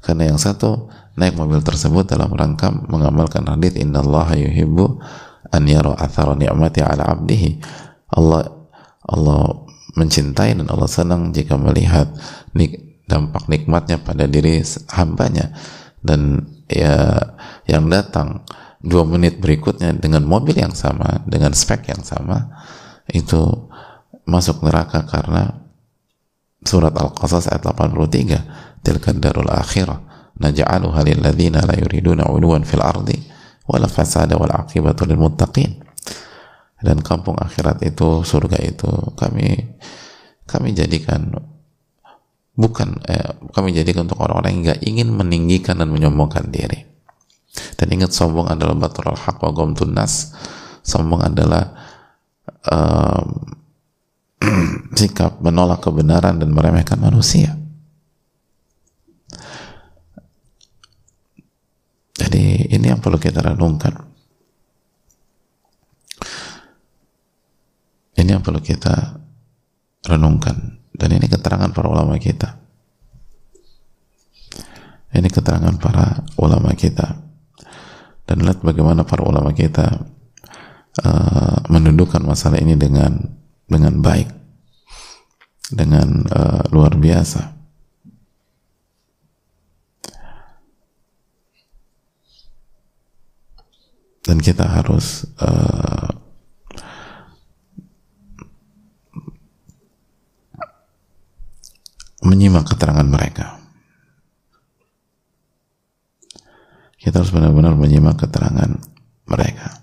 karena 0.08 0.32
yang 0.32 0.39
satu 0.39 0.88
naik 1.20 1.36
mobil 1.36 1.60
tersebut 1.60 2.08
dalam 2.08 2.32
rangka 2.32 2.72
mengamalkan 2.72 3.44
hadis 3.44 3.75
Allah 3.75 4.32
yuhibbu 4.39 5.03
an 5.51 5.67
yara 5.67 6.00
athara 6.00 6.32
ni'mati 6.32 6.79
ala 6.79 7.12
abdihi 7.12 7.60
Allah 8.15 8.48
Allah 9.03 9.67
mencintai 10.00 10.56
dan 10.56 10.72
Allah 10.72 10.88
senang 10.88 11.36
jika 11.36 11.60
melihat 11.60 12.08
nik, 12.56 12.87
dampak 13.08 13.48
nikmatnya 13.48 13.98
pada 14.04 14.28
diri 14.28 14.62
hambanya. 14.94 15.56
Dan 16.04 16.46
ya 16.70 17.18
yang 17.66 17.88
datang 17.88 18.46
dua 18.84 19.08
menit 19.08 19.42
berikutnya 19.42 19.96
dengan 19.98 20.28
mobil 20.28 20.54
yang 20.54 20.76
sama 20.76 21.26
dengan 21.26 21.52
spek 21.56 21.90
yang 21.90 22.06
sama 22.06 22.54
itu 23.10 23.68
masuk 24.28 24.62
neraka 24.62 25.08
karena 25.08 25.66
surat 26.62 26.94
Al-Qasas 26.94 27.48
ayat 27.48 27.64
83 27.64 28.84
tilka 28.84 29.12
darul 29.16 29.50
akhirah 29.50 30.04
naj'aluha 30.38 31.02
lil 31.08 31.20
la 31.24 31.76
yuriduna 31.76 32.28
'uluwan 32.30 32.68
fil 32.68 32.84
ardi 32.84 33.18
wala 33.68 33.90
fasada 33.90 34.40
wal 34.40 34.52
aqibatu 34.52 35.04
lil 35.08 35.20
muttaqin. 35.20 35.84
Dan 36.78 37.02
kampung 37.02 37.34
akhirat 37.42 37.82
itu 37.82 38.22
surga 38.22 38.62
itu 38.62 38.90
kami 39.18 39.74
kami 40.46 40.78
jadikan 40.78 41.34
bukan 42.58 42.98
eh, 43.06 43.38
kami 43.54 43.70
jadikan 43.72 44.10
untuk 44.10 44.26
orang-orang 44.26 44.58
yang 44.58 44.74
nggak 44.74 44.82
ingin 44.82 45.14
meninggikan 45.14 45.78
dan 45.78 45.94
menyombongkan 45.94 46.50
diri. 46.50 46.90
Dan 47.78 47.94
ingat 47.94 48.14
sombong 48.14 48.50
adalah 48.50 48.74
batul 48.74 49.14
haq 49.14 49.38
wa 49.38 49.54
nas. 49.94 50.34
Sombong 50.82 51.22
adalah 51.22 51.78
sikap 55.00 55.42
menolak 55.42 55.82
kebenaran 55.86 56.42
dan 56.42 56.50
meremehkan 56.54 56.98
manusia. 56.98 57.54
Jadi 62.18 62.74
ini 62.74 62.86
yang 62.90 62.98
perlu 62.98 63.22
kita 63.22 63.46
renungkan. 63.46 63.94
Ini 68.18 68.34
yang 68.34 68.42
perlu 68.42 68.58
kita 68.58 69.22
renungkan 70.10 70.76
dan 70.98 71.10
ini 71.13 71.30
keterangan 71.30 71.70
para 71.70 71.88
ulama 71.94 72.18
kita. 72.18 72.58
Ini 75.13 75.30
keterangan 75.30 75.77
para 75.77 76.25
ulama 76.42 76.74
kita. 76.74 77.22
Dan 78.27 78.44
lihat 78.44 78.60
bagaimana 78.60 79.08
para 79.08 79.24
ulama 79.24 79.56
kita 79.56 80.04
uh, 81.06 81.58
menundukkan 81.72 82.20
masalah 82.25 82.60
ini 82.60 82.75
dengan 82.75 83.13
dengan 83.70 84.04
baik. 84.04 84.27
Dengan 85.70 86.27
uh, 86.27 86.66
luar 86.74 86.98
biasa. 86.98 87.56
Dan 94.27 94.44
kita 94.44 94.68
harus 94.68 95.24
uh, 95.39 96.07
menyimak 102.27 102.67
keterangan 102.67 103.07
mereka. 103.07 103.63
Kita 107.00 107.24
harus 107.24 107.31
benar-benar 107.31 107.79
menyimak 107.79 108.19
keterangan 108.19 108.67
mereka. 109.31 109.79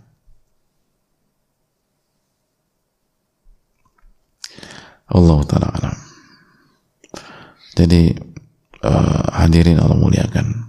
Allah 5.08 5.40
taala. 5.48 5.90
Jadi 7.74 8.12
uh, 8.84 9.24
hadirin 9.40 9.80
Allah 9.80 9.96
muliakan. 9.96 10.63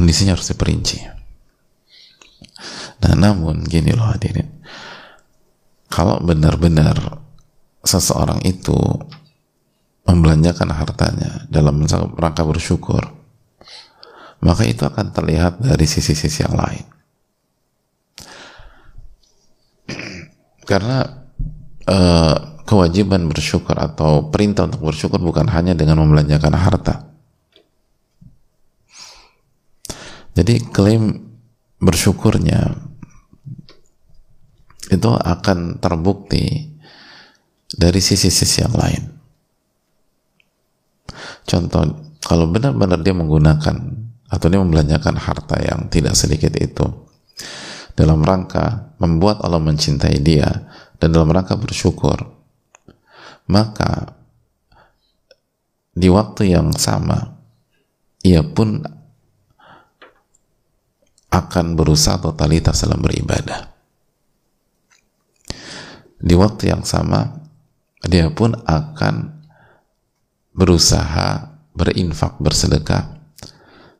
Kondisinya 0.00 0.32
harus 0.32 0.48
diperinci. 0.48 1.04
Nah 3.04 3.12
namun 3.12 3.60
gini 3.68 3.92
loh 3.92 4.08
hadirin. 4.08 4.48
Kalau 5.92 6.16
benar-benar 6.24 7.20
seseorang 7.84 8.40
itu 8.48 8.76
membelanjakan 10.08 10.72
hartanya 10.72 11.44
dalam 11.52 11.84
rangka 12.16 12.40
bersyukur 12.48 13.20
maka 14.40 14.64
itu 14.64 14.88
akan 14.88 15.12
terlihat 15.12 15.60
dari 15.60 15.84
sisi-sisi 15.84 16.40
yang 16.40 16.56
lain. 16.56 16.84
Karena 20.64 21.04
uh, 21.84 22.36
kewajiban 22.64 23.28
bersyukur 23.28 23.76
atau 23.76 24.32
perintah 24.32 24.64
untuk 24.64 24.88
bersyukur 24.88 25.20
bukan 25.20 25.44
hanya 25.52 25.76
dengan 25.76 26.00
membelanjakan 26.00 26.56
harta 26.56 27.09
Jadi 30.40 30.72
klaim 30.72 31.20
bersyukurnya 31.76 32.72
itu 34.88 35.10
akan 35.12 35.76
terbukti 35.84 36.72
dari 37.68 38.00
sisi-sisi 38.00 38.64
yang 38.64 38.72
lain. 38.72 39.02
Contoh, 41.44 42.16
kalau 42.24 42.48
benar-benar 42.48 43.04
dia 43.04 43.12
menggunakan 43.12 43.76
atau 44.32 44.46
dia 44.48 44.64
membelanjakan 44.64 45.20
harta 45.20 45.60
yang 45.60 45.92
tidak 45.92 46.16
sedikit 46.16 46.56
itu 46.56 46.88
dalam 47.92 48.24
rangka 48.24 48.96
membuat 48.96 49.44
Allah 49.44 49.60
mencintai 49.60 50.24
dia 50.24 50.48
dan 50.96 51.12
dalam 51.12 51.28
rangka 51.28 51.60
bersyukur, 51.60 52.16
maka 53.44 54.16
di 55.92 56.08
waktu 56.08 56.56
yang 56.56 56.72
sama 56.72 57.36
ia 58.24 58.40
pun 58.40 58.99
akan 61.30 61.78
berusaha 61.78 62.18
totalitas 62.18 62.82
dalam 62.82 62.98
beribadah. 62.98 63.70
Di 66.20 66.34
waktu 66.36 66.74
yang 66.74 66.84
sama, 66.84 67.40
dia 68.04 68.28
pun 68.28 68.52
akan 68.52 69.40
berusaha 70.52 71.54
berinfak, 71.72 72.36
bersedekah, 72.42 73.16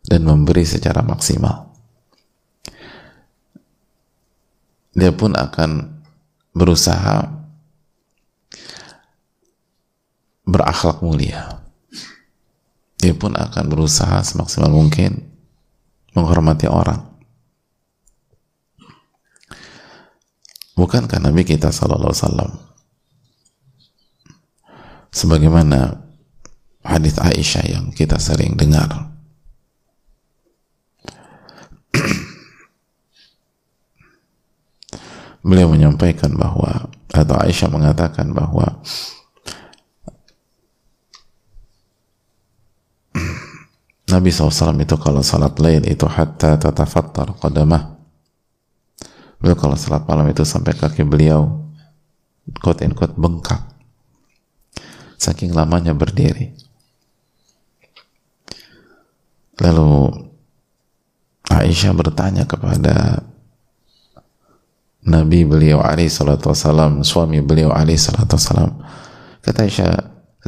dan 0.05 0.21
memberi 0.27 0.67
secara 0.67 1.01
maksimal. 1.07 1.71
Dia 4.91 5.15
pun 5.15 5.33
akan 5.39 6.03
berusaha 6.51 7.31
berakhlak 10.45 10.99
mulia. 11.01 11.63
Dia 13.01 13.15
pun 13.17 13.33
akan 13.33 13.65
berusaha 13.71 14.21
semaksimal 14.21 14.69
mungkin 14.69 15.31
menghormati 16.13 16.67
orang 16.69 17.10
Bukankah 20.79 21.19
Nabi 21.21 21.45
kita 21.45 21.73
Sallallahu 21.75 22.15
Wasallam. 22.15 22.51
Sebagaimana 25.11 25.99
hadis 26.87 27.19
Aisyah 27.19 27.67
yang 27.67 27.91
kita 27.91 28.15
sering 28.23 28.55
dengar. 28.57 29.11
Beliau 35.47 35.69
menyampaikan 35.73 36.37
bahwa 36.39 36.91
atau 37.11 37.37
Aisyah 37.43 37.75
mengatakan 37.75 38.31
bahwa 38.31 38.79
Nabi 44.15 44.31
SAW 44.31 44.79
itu 44.79 44.95
kalau 44.95 45.27
salat 45.27 45.59
lain 45.59 45.83
itu 45.91 46.07
hatta 46.07 46.55
tatafattar 46.55 47.35
qadamah 47.43 48.00
Beliau 49.41 49.57
kalau 49.57 49.77
salat 49.77 50.05
malam 50.05 50.29
itu 50.29 50.45
sampai 50.45 50.77
kaki 50.77 51.01
beliau 51.09 51.65
quote 52.61 52.85
and 52.85 52.93
quote 52.93 53.17
bengkak. 53.17 53.65
Saking 55.17 55.57
lamanya 55.57 55.97
berdiri. 55.97 56.53
Lalu 59.61 60.13
Aisyah 61.51 61.93
bertanya 61.93 62.49
kepada 62.49 63.25
Nabi 65.05 65.49
beliau 65.49 65.81
alaihi 65.81 66.13
salatu 66.13 66.53
wasalam, 66.53 67.01
suami 67.05 67.41
beliau 67.41 67.73
alaihi 67.73 68.01
salatu 68.01 68.37
wasalam. 68.37 68.81
Kata 69.41 69.65
Aisyah, 69.65 69.93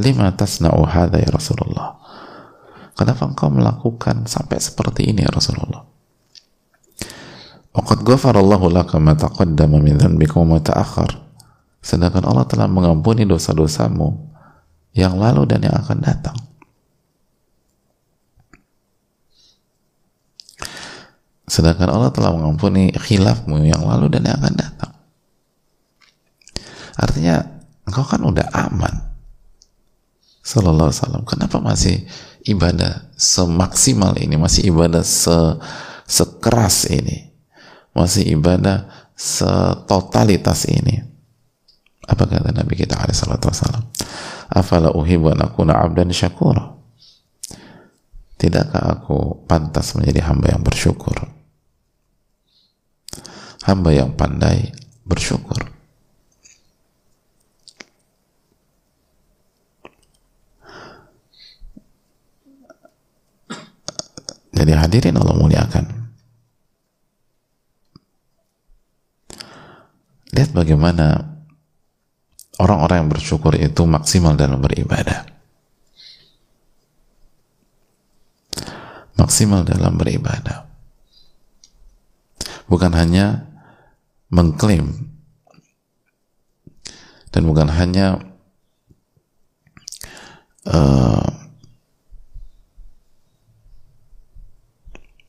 lima 0.01 0.29
tasna'u 0.33 0.81
hadha 0.85 1.17
ya 1.21 1.29
Rasulullah. 1.33 1.97
Kenapa 2.93 3.25
engkau 3.25 3.49
melakukan 3.49 4.29
sampai 4.29 4.61
seperti 4.61 5.09
ini 5.09 5.25
ya 5.25 5.31
Rasulullah? 5.33 5.92
Waqad 7.73 8.05
ghafarallahu 8.05 8.69
laka 8.69 9.01
ma 9.01 9.17
taqaddama 9.17 9.81
min 9.81 9.97
dhanbika 9.97 10.37
wa 10.37 10.55
ma 10.55 10.59
ta'akhkhar. 10.61 11.09
Sedangkan 11.81 12.21
Allah 12.23 12.45
telah 12.45 12.69
mengampuni 12.69 13.25
dosa-dosamu 13.25 14.13
yang 14.93 15.17
lalu 15.17 15.49
dan 15.49 15.65
yang 15.65 15.73
akan 15.73 15.99
datang. 15.99 16.37
Sedangkan 21.49 21.89
Allah 21.89 22.13
telah 22.13 22.31
mengampuni 22.31 22.93
khilafmu 22.93 23.57
yang 23.65 23.81
lalu 23.83 24.07
dan 24.13 24.29
yang 24.29 24.37
akan 24.37 24.53
datang. 24.53 24.93
Artinya 26.93 27.41
engkau 27.89 28.05
kan 28.05 28.21
udah 28.21 28.47
aman. 28.53 29.17
Sallallahu 30.45 30.93
alaihi 30.93 31.01
wasallam. 31.01 31.25
Kenapa 31.25 31.57
masih 31.57 32.05
ibadah 32.45 33.09
semaksimal 33.17 34.13
ini, 34.21 34.37
masih 34.37 34.69
ibadah 34.69 35.01
se 35.01 35.35
sekeras 36.05 36.85
ini? 36.93 37.32
Masih 37.93 38.35
ibadah 38.37 38.89
setotalitas 39.13 40.65
ini. 40.69 41.01
Apa 42.03 42.27
kata 42.27 42.51
Nabi 42.51 42.75
kita 42.75 42.99
alaihi 42.99 43.15
salatu 43.15 43.47
wasallam 43.47 43.87
afala 44.51 44.91
uhibbu 44.91 45.31
an 45.31 45.47
akuna 45.47 45.79
'abdan 45.79 46.11
syakura 46.11 46.73
tidakkah 48.43 48.99
aku 48.99 49.47
pantas 49.47 49.95
menjadi 49.95 50.27
hamba 50.27 50.51
yang 50.51 50.59
bersyukur? 50.59 51.15
Hamba 53.63 53.95
yang 53.95 54.11
pandai 54.19 54.75
bersyukur. 55.07 55.63
Jadi 64.51 64.71
hadirin 64.75 65.15
Allah 65.15 65.39
muliakan 65.39 66.02
Lihat 70.33 70.49
bagaimana 70.49 71.37
orang-orang 72.57 73.05
yang 73.05 73.11
bersyukur 73.13 73.53
itu 73.53 73.85
maksimal 73.85 74.33
dalam 74.33 74.57
beribadah. 74.57 75.29
Maksimal 79.13 79.61
dalam 79.61 79.93
beribadah. 79.93 80.65
Bukan 82.65 82.97
hanya 82.97 83.45
mengklaim 84.33 85.13
dan 87.29 87.45
bukan 87.45 87.69
hanya 87.69 88.17
uh, 90.65 91.29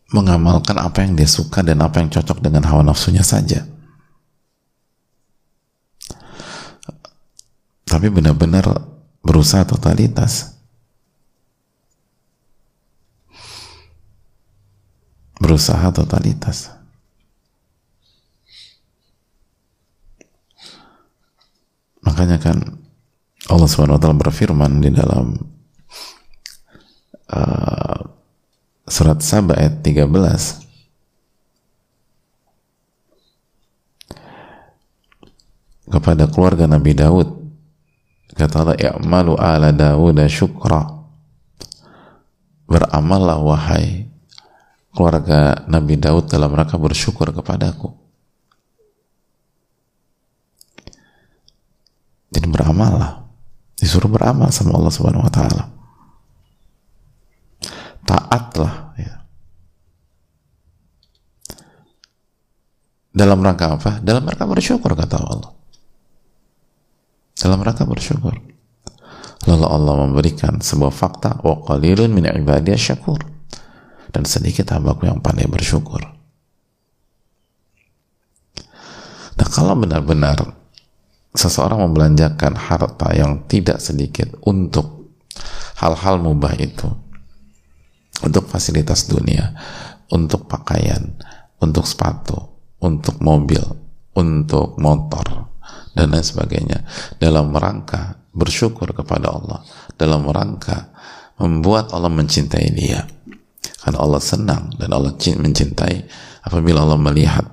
mengamalkan 0.08 0.80
apa 0.80 1.04
yang 1.04 1.12
dia 1.12 1.28
suka 1.28 1.60
dan 1.60 1.84
apa 1.84 2.00
yang 2.00 2.08
cocok 2.08 2.40
dengan 2.40 2.64
hawa 2.64 2.80
nafsunya 2.86 3.20
saja 3.20 3.73
tapi 7.94 8.10
benar-benar 8.10 8.90
berusaha 9.22 9.62
totalitas. 9.62 10.58
Berusaha 15.38 15.94
totalitas. 15.94 16.74
Makanya 22.02 22.42
kan 22.42 22.82
Allah 23.46 23.70
SWT 23.70 24.02
berfirman 24.02 24.82
di 24.82 24.90
dalam 24.90 25.38
uh, 27.30 27.98
surat 28.90 29.22
Sabah 29.22 29.54
ayat 29.54 29.86
13 29.86 30.10
kepada 35.94 36.26
keluarga 36.26 36.66
Nabi 36.66 36.90
Daud 36.98 37.33
kata 38.34 38.66
Allah 38.66 38.76
i'malu 38.78 39.38
ala 39.38 39.70
Dawud 39.70 40.18
syukra 40.26 40.82
beramallah 42.66 43.38
wahai 43.38 44.10
keluarga 44.90 45.62
Nabi 45.70 45.94
Daud 45.98 46.26
dalam 46.26 46.50
rangka 46.50 46.74
bersyukur 46.74 47.30
kepadaku 47.30 47.94
jadi 52.34 52.46
beramallah 52.50 53.22
disuruh 53.78 54.10
beramal 54.10 54.50
sama 54.50 54.74
Allah 54.74 54.90
subhanahu 54.90 55.26
wa 55.26 55.32
ta'ala 55.32 55.64
taatlah 58.04 58.94
ya. 58.98 59.14
dalam 63.14 63.38
rangka 63.38 63.78
apa? 63.78 63.90
dalam 64.02 64.26
rangka 64.26 64.46
bersyukur 64.50 64.94
kata 64.98 65.22
Allah 65.22 65.54
dalam 67.44 67.60
rangka 67.60 67.84
bersyukur. 67.84 68.32
Lalu 69.44 69.66
Allah 69.68 69.94
memberikan 70.08 70.64
sebuah 70.64 70.88
fakta 70.88 71.44
wa 71.44 71.60
qalilun 71.60 72.08
min 72.08 72.24
ibadiyah 72.24 72.80
syakur. 72.80 73.20
Dan 74.08 74.24
sedikit 74.24 74.72
hambaku 74.72 75.04
yang 75.04 75.20
pandai 75.20 75.44
bersyukur. 75.44 76.00
Nah 79.36 79.48
kalau 79.52 79.76
benar-benar 79.76 80.40
seseorang 81.36 81.84
membelanjakan 81.84 82.56
harta 82.56 83.12
yang 83.12 83.44
tidak 83.50 83.82
sedikit 83.82 84.32
untuk 84.46 85.12
hal-hal 85.82 86.22
mubah 86.22 86.54
itu 86.56 86.86
untuk 88.22 88.46
fasilitas 88.46 89.10
dunia 89.10 89.50
untuk 90.14 90.46
pakaian 90.46 91.18
untuk 91.58 91.82
sepatu 91.82 92.38
untuk 92.78 93.18
mobil 93.18 93.60
untuk 94.14 94.78
motor 94.78 95.53
dan 95.94 96.10
lain 96.10 96.26
sebagainya. 96.26 96.82
Dalam 97.16 97.54
rangka 97.54 98.18
bersyukur 98.34 98.90
kepada 98.92 99.30
Allah. 99.30 99.62
Dalam 99.94 100.26
rangka 100.26 100.90
membuat 101.38 101.94
Allah 101.94 102.10
mencintai 102.10 102.68
dia. 102.74 103.06
Karena 103.80 104.02
Allah 104.02 104.20
senang 104.20 104.74
dan 104.76 104.90
Allah 104.90 105.14
mencintai. 105.14 106.04
Apabila 106.44 106.82
Allah 106.82 107.00
melihat 107.00 107.46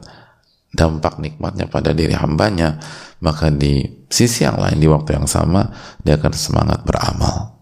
dampak 0.73 1.21
nikmatnya 1.21 1.67
pada 1.67 1.91
diri 1.91 2.15
hambanya 2.15 2.79
maka 3.19 3.51
di 3.51 3.83
sisi 4.07 4.47
yang 4.47 4.55
lain 4.55 4.79
di 4.79 4.87
waktu 4.87 5.19
yang 5.19 5.27
sama 5.27 5.69
dia 6.01 6.17
akan 6.17 6.33
semangat 6.33 6.81
beramal. 6.81 7.61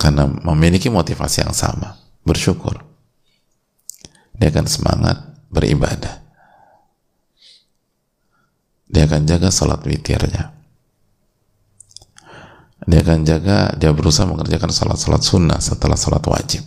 Karena 0.00 0.26
memiliki 0.26 0.88
motivasi 0.88 1.44
yang 1.44 1.54
sama 1.54 1.94
bersyukur. 2.24 2.80
Dia 4.34 4.50
akan 4.50 4.66
semangat 4.66 5.16
beribadah 5.52 6.23
dia 8.84 9.08
akan 9.08 9.24
jaga 9.24 9.48
salat 9.48 9.80
witirnya. 9.84 10.52
Dia 12.84 13.00
akan 13.00 13.24
jaga 13.24 13.72
dia 13.80 13.96
berusaha 13.96 14.28
mengerjakan 14.28 14.68
salat-salat 14.68 15.24
sunnah 15.24 15.56
setelah 15.56 15.96
salat 15.96 16.20
wajib. 16.28 16.60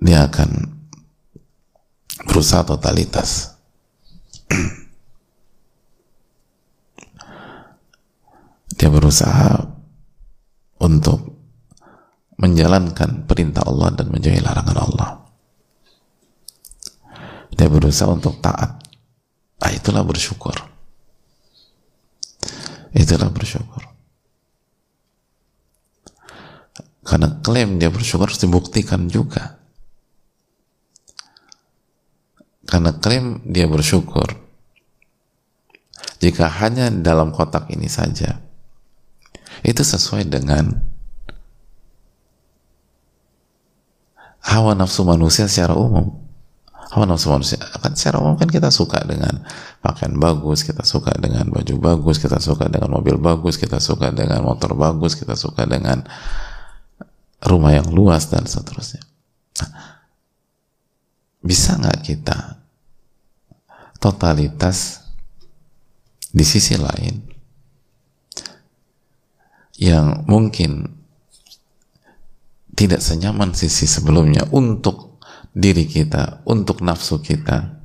Dia 0.00 0.28
akan 0.28 0.50
berusaha 2.24 2.64
totalitas. 2.64 3.52
Dia 8.74 8.88
berusaha 8.90 9.64
untuk 10.80 11.36
menjalankan 12.40 13.24
perintah 13.28 13.64
Allah 13.64 13.94
dan 13.94 14.10
menjauhi 14.10 14.42
larangan 14.42 14.78
Allah 14.82 15.23
dia 17.54 17.68
berusaha 17.70 18.10
untuk 18.10 18.38
taat. 18.42 18.82
Ah 19.62 19.70
itulah 19.70 20.02
bersyukur. 20.02 20.54
Itulah 22.94 23.30
bersyukur. 23.30 23.82
Karena 27.04 27.28
klaim 27.44 27.78
dia 27.78 27.90
bersyukur 27.90 28.30
harus 28.30 28.42
dibuktikan 28.42 29.06
juga. 29.06 29.58
Karena 32.64 32.96
klaim 32.96 33.44
dia 33.44 33.68
bersyukur 33.68 34.44
jika 36.24 36.48
hanya 36.48 36.88
dalam 36.88 37.36
kotak 37.36 37.68
ini 37.68 37.84
saja 37.84 38.40
itu 39.60 39.84
sesuai 39.84 40.24
dengan 40.24 40.72
hawa 44.40 44.72
nafsu 44.72 45.04
manusia 45.04 45.44
secara 45.44 45.76
umum 45.76 46.23
nafsu 47.02 47.34
manusia 47.34 47.58
kan 47.58 47.98
secara 47.98 48.22
umum 48.22 48.38
kan 48.38 48.46
kita 48.46 48.70
suka 48.70 49.02
dengan 49.02 49.42
pakaian 49.82 50.14
bagus 50.14 50.62
kita 50.62 50.86
suka 50.86 51.10
dengan 51.18 51.50
baju 51.50 51.74
bagus 51.82 52.22
kita 52.22 52.38
suka 52.38 52.70
dengan 52.70 52.94
mobil 52.94 53.18
bagus 53.18 53.58
kita 53.58 53.82
suka 53.82 54.14
dengan 54.14 54.46
motor 54.46 54.78
bagus 54.78 55.18
kita 55.18 55.34
suka 55.34 55.66
dengan 55.66 56.06
rumah 57.44 57.76
yang 57.76 57.92
luas 57.92 58.32
dan 58.32 58.48
seterusnya. 58.48 59.04
Nah, 59.60 59.70
bisa 61.44 61.76
nggak 61.76 62.00
kita 62.00 62.64
totalitas 64.00 65.04
di 66.34 66.42
sisi 66.42 66.74
lain 66.80 67.20
yang 69.78 70.24
mungkin 70.26 70.88
tidak 72.74 72.98
senyaman 72.98 73.54
sisi 73.54 73.86
sebelumnya 73.86 74.50
untuk 74.50 75.13
diri 75.54 75.86
kita, 75.86 76.42
untuk 76.44 76.82
nafsu 76.82 77.22
kita, 77.22 77.78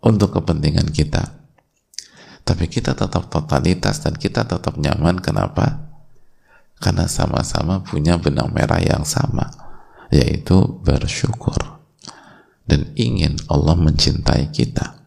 untuk 0.00 0.38
kepentingan 0.38 0.94
kita. 0.94 1.42
Tapi 2.46 2.70
kita 2.70 2.94
tetap 2.94 3.26
totalitas 3.26 4.00
dan 4.04 4.14
kita 4.14 4.46
tetap 4.46 4.78
nyaman. 4.78 5.18
Kenapa? 5.18 5.90
Karena 6.78 7.10
sama-sama 7.10 7.82
punya 7.82 8.20
benang 8.20 8.54
merah 8.54 8.78
yang 8.78 9.02
sama, 9.02 9.50
yaitu 10.14 10.78
bersyukur 10.84 11.56
dan 12.64 12.92
ingin 12.96 13.36
Allah 13.48 13.76
mencintai 13.76 14.48
kita. 14.52 15.04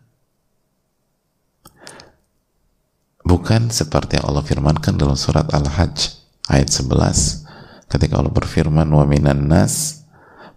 Bukan 3.27 3.67
seperti 3.75 4.17
yang 4.17 4.31
Allah 4.31 4.45
firmankan 4.45 4.95
dalam 4.95 5.19
surat 5.19 5.51
Al-Hajj 5.51 6.15
ayat 6.47 6.71
11 6.71 7.43
ketika 7.91 8.23
Allah 8.23 8.31
berfirman 8.31 8.87
wa 8.87 9.03
minan 9.03 9.51
nas 9.51 10.06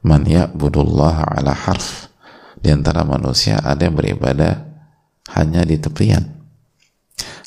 man 0.05 0.25
ya'budullah 0.25 1.41
ala 1.41 1.53
harf. 1.53 2.13
Di 2.61 2.69
antara 2.73 3.05
manusia 3.09 3.57
ada 3.61 3.89
yang 3.89 3.97
beribadah 3.97 4.69
hanya 5.33 5.65
di 5.65 5.81
tepian. 5.81 6.41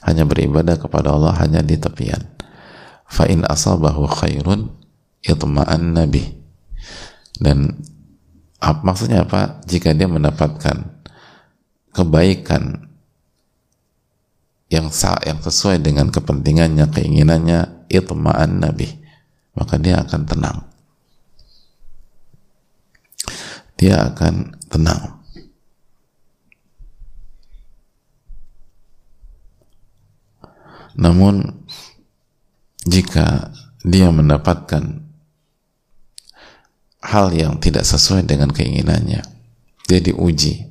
Hanya 0.03 0.25
beribadah 0.25 0.75
kepada 0.81 1.13
Allah 1.13 1.37
hanya 1.39 1.61
di 1.61 1.77
tepian. 1.77 2.19
Fa 3.05 3.29
in 3.29 3.45
asabahu 3.45 4.09
khairun 4.09 4.73
itma'an 5.21 5.93
nabi 5.93 6.43
dan 7.39 7.77
maksudnya 8.83 9.25
apa? 9.25 9.61
Jika 9.65 9.93
dia 9.93 10.09
mendapatkan 10.09 11.03
kebaikan 11.93 12.89
yang 14.73 14.89
sa 14.89 15.21
yang 15.21 15.37
sesuai 15.37 15.85
dengan 15.85 16.09
kepentingannya 16.09 16.89
keinginannya 16.89 17.85
itma'an 17.93 18.57
nabi 18.57 18.89
maka 19.53 19.77
dia 19.77 20.01
akan 20.01 20.21
tenang 20.25 20.57
dia 23.77 24.13
akan 24.13 24.53
tenang. 24.69 25.23
Namun 30.93 31.65
jika 32.85 33.49
dia 33.81 34.13
mendapatkan 34.13 35.01
hal 37.03 37.27
yang 37.35 37.57
tidak 37.59 37.83
sesuai 37.83 38.23
dengan 38.23 38.53
keinginannya, 38.53 39.21
dia 39.89 39.99
diuji, 39.99 40.69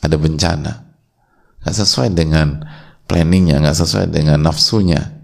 ada 0.00 0.16
bencana, 0.16 0.72
nggak 1.60 1.76
sesuai 1.76 2.14
dengan 2.14 2.62
planningnya, 3.10 3.60
nggak 3.60 3.76
sesuai 3.76 4.08
dengan 4.08 4.40
nafsunya, 4.40 5.20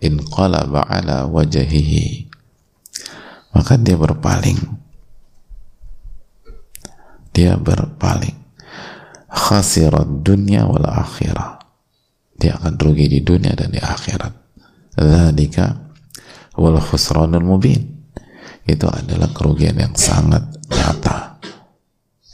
in 0.00 0.22
qalaba 0.22 0.86
ala 0.86 1.28
wajahihi, 1.28 2.30
maka 3.52 3.76
dia 3.76 3.98
berpaling. 3.98 4.83
Dia 7.34 7.58
berpaling. 7.58 8.38
Khasirat 9.34 10.22
dunia 10.22 10.70
wal 10.70 10.86
akhirah 10.86 11.64
dia 12.44 12.58
akan 12.58 12.74
rugi 12.76 13.06
di 13.08 13.20
dunia 13.22 13.54
dan 13.54 13.70
di 13.70 13.80
akhirat. 13.80 14.32
Dzalika 14.98 15.66
wal 16.58 16.76
khusranul 16.76 17.40
mubin. 17.40 18.04
Itu 18.64 18.88
adalah 18.88 19.32
kerugian 19.32 19.80
yang 19.80 19.96
sangat 19.96 20.44
nyata. 20.68 21.40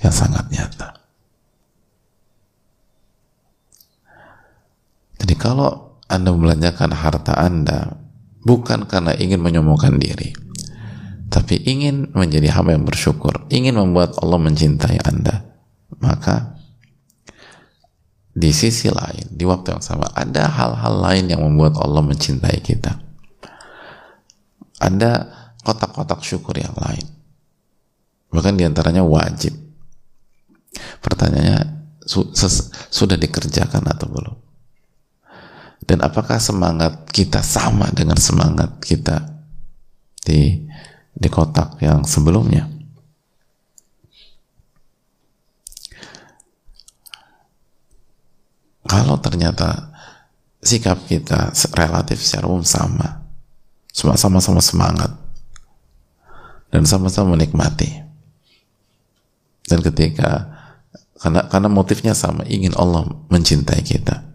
Yang 0.03 0.15
sangat 0.15 0.45
nyata. 0.51 0.89
Jadi 5.21 5.35
kalau 5.37 6.01
Anda 6.11 6.35
membelanjakan 6.35 6.91
harta 6.91 7.39
Anda 7.39 7.99
bukan 8.43 8.89
karena 8.89 9.15
ingin 9.15 9.39
menyombongkan 9.39 10.01
diri, 10.01 10.33
tapi 11.31 11.63
ingin 11.63 12.11
menjadi 12.11 12.51
hamba 12.51 12.75
yang 12.75 12.83
bersyukur, 12.83 13.47
ingin 13.55 13.79
membuat 13.79 14.19
Allah 14.19 14.43
mencintai 14.43 14.99
Anda, 15.07 15.47
maka 16.03 16.59
di 18.35 18.51
sisi 18.51 18.91
lain, 18.91 19.31
di 19.31 19.47
waktu 19.47 19.79
yang 19.79 19.83
sama, 19.83 20.11
ada 20.11 20.51
hal-hal 20.51 20.95
lain 20.99 21.31
yang 21.31 21.43
membuat 21.47 21.79
Allah 21.79 22.03
mencintai 22.03 22.59
kita. 22.59 22.99
Ada 24.83 25.11
kotak-kotak 25.63 26.25
syukur 26.27 26.59
yang 26.59 26.75
lain. 26.75 27.05
Bahkan 28.35 28.55
di 28.59 28.67
antaranya 28.67 29.07
wajib. 29.07 29.55
Pertanyaannya, 31.03 31.59
su 32.07 32.27
sudah 32.91 33.19
dikerjakan 33.19 33.87
atau 33.87 34.07
belum? 34.11 34.37
Dan 35.87 36.07
apakah 36.07 36.39
semangat 36.39 37.11
kita 37.11 37.43
sama 37.43 37.91
dengan 37.91 38.15
semangat 38.15 38.79
kita 38.79 39.27
di 40.23 40.71
di 41.15 41.29
kotak 41.31 41.79
yang 41.83 42.03
sebelumnya? 42.07 42.71
kalau 48.91 49.23
ternyata 49.23 49.95
sikap 50.59 51.07
kita 51.07 51.55
relatif 51.79 52.19
secara 52.19 52.51
umum 52.51 52.67
sama 52.67 53.23
sama-sama 53.95 54.59
semangat 54.59 55.15
dan 56.75 56.83
sama-sama 56.83 57.39
menikmati 57.39 58.03
dan 59.71 59.79
ketika 59.87 60.51
karena 61.23 61.47
karena 61.47 61.69
motifnya 61.71 62.19
sama 62.19 62.43
ingin 62.51 62.75
Allah 62.75 63.07
mencintai 63.31 63.83
kita 63.87 64.27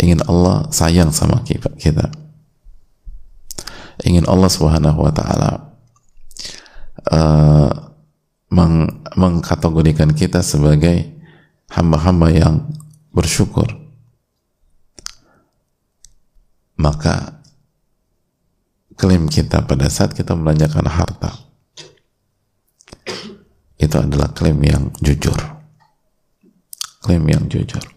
ingin 0.00 0.20
Allah 0.28 0.68
sayang 0.72 1.08
sama 1.12 1.40
kita, 1.44 1.72
kita. 1.76 2.12
Ingin 4.04 4.28
Allah 4.28 4.50
subhanahu 4.52 5.08
wa 5.08 5.12
ta'ala 5.12 5.50
uh, 7.08 7.70
meng 8.52 9.04
mengkategorikan 9.16 10.12
kita 10.12 10.44
sebagai 10.44 11.08
hamba-hamba 11.72 12.28
yang 12.28 12.54
bersyukur. 13.14 13.64
Maka 16.76 17.40
klaim 19.00 19.32
kita 19.32 19.64
pada 19.64 19.88
saat 19.88 20.12
kita 20.12 20.36
melanjakan 20.36 20.84
harta 20.84 21.32
itu 23.80 23.96
adalah 23.96 24.28
klaim 24.36 24.60
yang 24.60 24.92
jujur. 25.00 25.36
Klaim 27.00 27.24
yang 27.24 27.48
jujur 27.48 27.95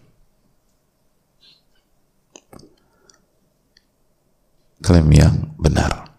klaim 4.80 5.08
yang 5.12 5.54
benar 5.60 6.10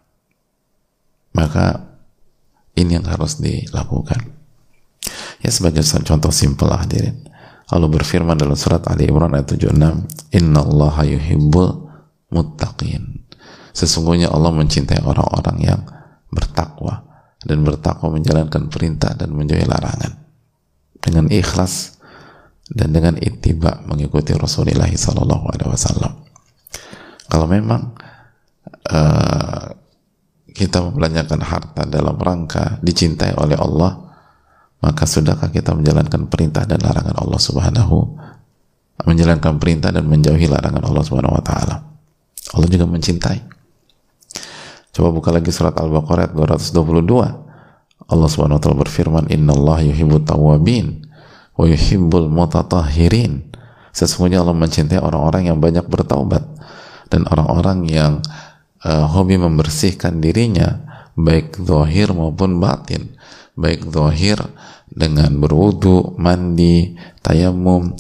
maka 1.34 1.98
ini 2.78 2.98
yang 2.98 3.08
harus 3.08 3.42
dilakukan 3.42 4.32
ya 5.42 5.50
sebagai 5.50 5.82
contoh 5.84 6.30
simpel 6.30 6.70
hadirin 6.72 7.32
Allah 7.72 7.88
berfirman 7.88 8.36
dalam 8.36 8.60
surat 8.60 8.84
Ali 8.92 9.08
Imran 9.08 9.32
ayat 9.32 9.56
76, 9.56 9.72
Inna 10.36 10.60
Allah 10.60 10.96
yuhibbul 11.08 11.88
muttaqin. 12.36 13.24
Sesungguhnya 13.72 14.28
Allah 14.28 14.52
mencintai 14.52 15.00
orang-orang 15.00 15.58
yang 15.64 15.80
bertakwa 16.28 17.08
dan 17.48 17.64
bertakwa 17.64 18.12
menjalankan 18.12 18.68
perintah 18.68 19.16
dan 19.16 19.32
menjauhi 19.32 19.64
larangan 19.64 20.20
dengan 21.00 21.32
ikhlas 21.32 21.96
dan 22.68 22.92
dengan 22.92 23.16
ittiba 23.16 23.80
mengikuti 23.88 24.36
Rasulullah 24.36 24.92
Wasallam. 24.92 26.14
Kalau 27.32 27.48
memang 27.48 27.96
uh, 28.68 29.66
kita 30.52 30.78
membelanjakan 30.84 31.42
harta 31.42 31.84
dalam 31.88 32.20
rangka 32.20 32.78
dicintai 32.84 33.34
oleh 33.40 33.56
Allah, 33.56 34.12
maka 34.84 35.06
sudahkah 35.08 35.50
kita 35.50 35.72
menjalankan 35.74 36.28
perintah 36.28 36.66
dan 36.66 36.82
larangan 36.82 37.16
Allah 37.18 37.40
Subhanahu 37.40 37.98
menjalankan 39.06 39.58
perintah 39.58 39.90
dan 39.90 40.06
menjauhi 40.06 40.46
larangan 40.46 40.86
Allah 40.86 41.04
Subhanahu 41.06 41.38
wa 41.38 41.44
taala. 41.44 41.76
Allah 42.54 42.68
juga 42.70 42.86
mencintai. 42.86 43.40
Coba 44.92 45.10
buka 45.10 45.32
lagi 45.32 45.50
surat 45.50 45.74
Al-Baqarah 45.78 46.36
222. 46.36 48.12
Allah 48.12 48.28
Subhanahu 48.28 48.60
wa 48.60 48.62
taala 48.62 48.78
berfirman, 48.84 49.24
"Innallaha 49.32 49.88
yuhibbut 49.88 50.28
tawwabin 50.28 51.08
wa 51.56 51.66
yuhibbul 51.66 52.28
mutatahhirin." 52.28 53.50
Sesungguhnya 53.96 54.44
Allah 54.44 54.56
mencintai 54.56 55.00
orang-orang 55.00 55.52
yang 55.52 55.58
banyak 55.60 55.84
bertaubat 55.88 56.44
dan 57.12 57.28
orang-orang 57.28 57.88
yang 57.88 58.12
uh, 58.86 59.06
hobi 59.10 59.38
membersihkan 59.38 60.22
dirinya 60.22 60.92
baik 61.18 61.62
zahir 61.62 62.12
maupun 62.14 62.58
batin. 62.62 63.14
Baik 63.52 63.92
zahir 63.92 64.40
dengan 64.88 65.38
berwudu, 65.38 66.16
mandi, 66.18 66.96
tayamum 67.22 67.94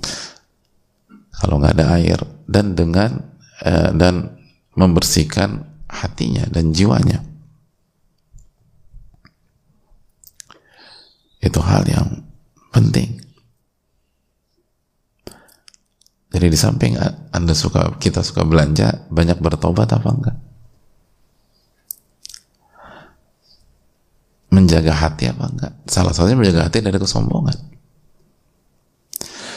kalau 1.41 1.59
nggak 1.61 1.75
ada 1.77 1.87
air. 1.99 2.19
Dan 2.47 2.75
dengan 2.75 3.35
uh, 3.63 3.91
dan 3.95 4.35
membersihkan 4.75 5.67
hatinya 5.87 6.47
dan 6.47 6.71
jiwanya. 6.71 7.23
Itu 11.41 11.57
hal 11.63 11.87
yang 11.89 12.21
penting. 12.69 13.17
Jadi 16.31 16.47
di 16.47 16.55
samping 16.55 16.95
anda 17.35 17.51
suka 17.51 17.91
kita 17.99 18.23
suka 18.23 18.47
belanja 18.47 19.03
banyak 19.11 19.43
bertobat 19.43 19.91
apa 19.91 20.09
enggak 20.15 20.37
menjaga 24.51 24.91
hati 24.91 25.31
apa 25.31 25.47
enggak? 25.47 25.73
Salah 25.87 26.11
satunya 26.11 26.35
menjaga 26.35 26.67
hati 26.67 26.83
dari 26.83 26.99
kesombongan. 26.99 27.57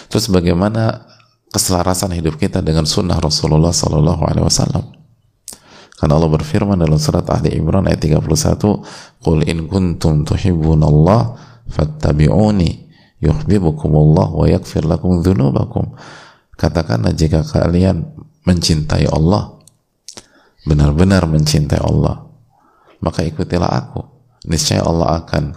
Terus 0.07 0.31
bagaimana 0.31 1.03
keselarasan 1.51 2.15
hidup 2.15 2.39
kita 2.39 2.63
dengan 2.63 2.87
sunnah 2.87 3.19
Rasulullah 3.19 3.75
Sallallahu 3.75 4.23
Alaihi 4.23 4.47
Wasallam? 4.47 4.95
Karena 5.99 6.15
Allah 6.15 6.31
berfirman 6.31 6.79
dalam 6.79 6.99
surat 6.99 7.27
Ali 7.35 7.55
Imran 7.59 7.91
ayat 7.91 8.03
31, 8.07 8.87
"Qul 9.19 9.43
in 9.51 9.67
kuntum 9.67 10.23
tuhibbunallah 10.23 11.39
fattabi'uni 11.67 12.71
yuhibbukumullah 13.19 14.31
wa 14.31 14.47
yaghfir 14.47 14.87
lakum 14.87 15.23
dzunubakum." 15.23 15.95
Katakanlah 16.55 17.11
jika 17.19 17.43
kalian 17.43 18.15
mencintai 18.47 19.11
Allah, 19.11 19.59
benar-benar 20.63 21.27
mencintai 21.27 21.83
Allah, 21.83 22.31
maka 23.03 23.27
ikutilah 23.27 23.71
aku 23.71 24.14
niscaya 24.47 24.85
Allah 24.85 25.25
akan 25.25 25.57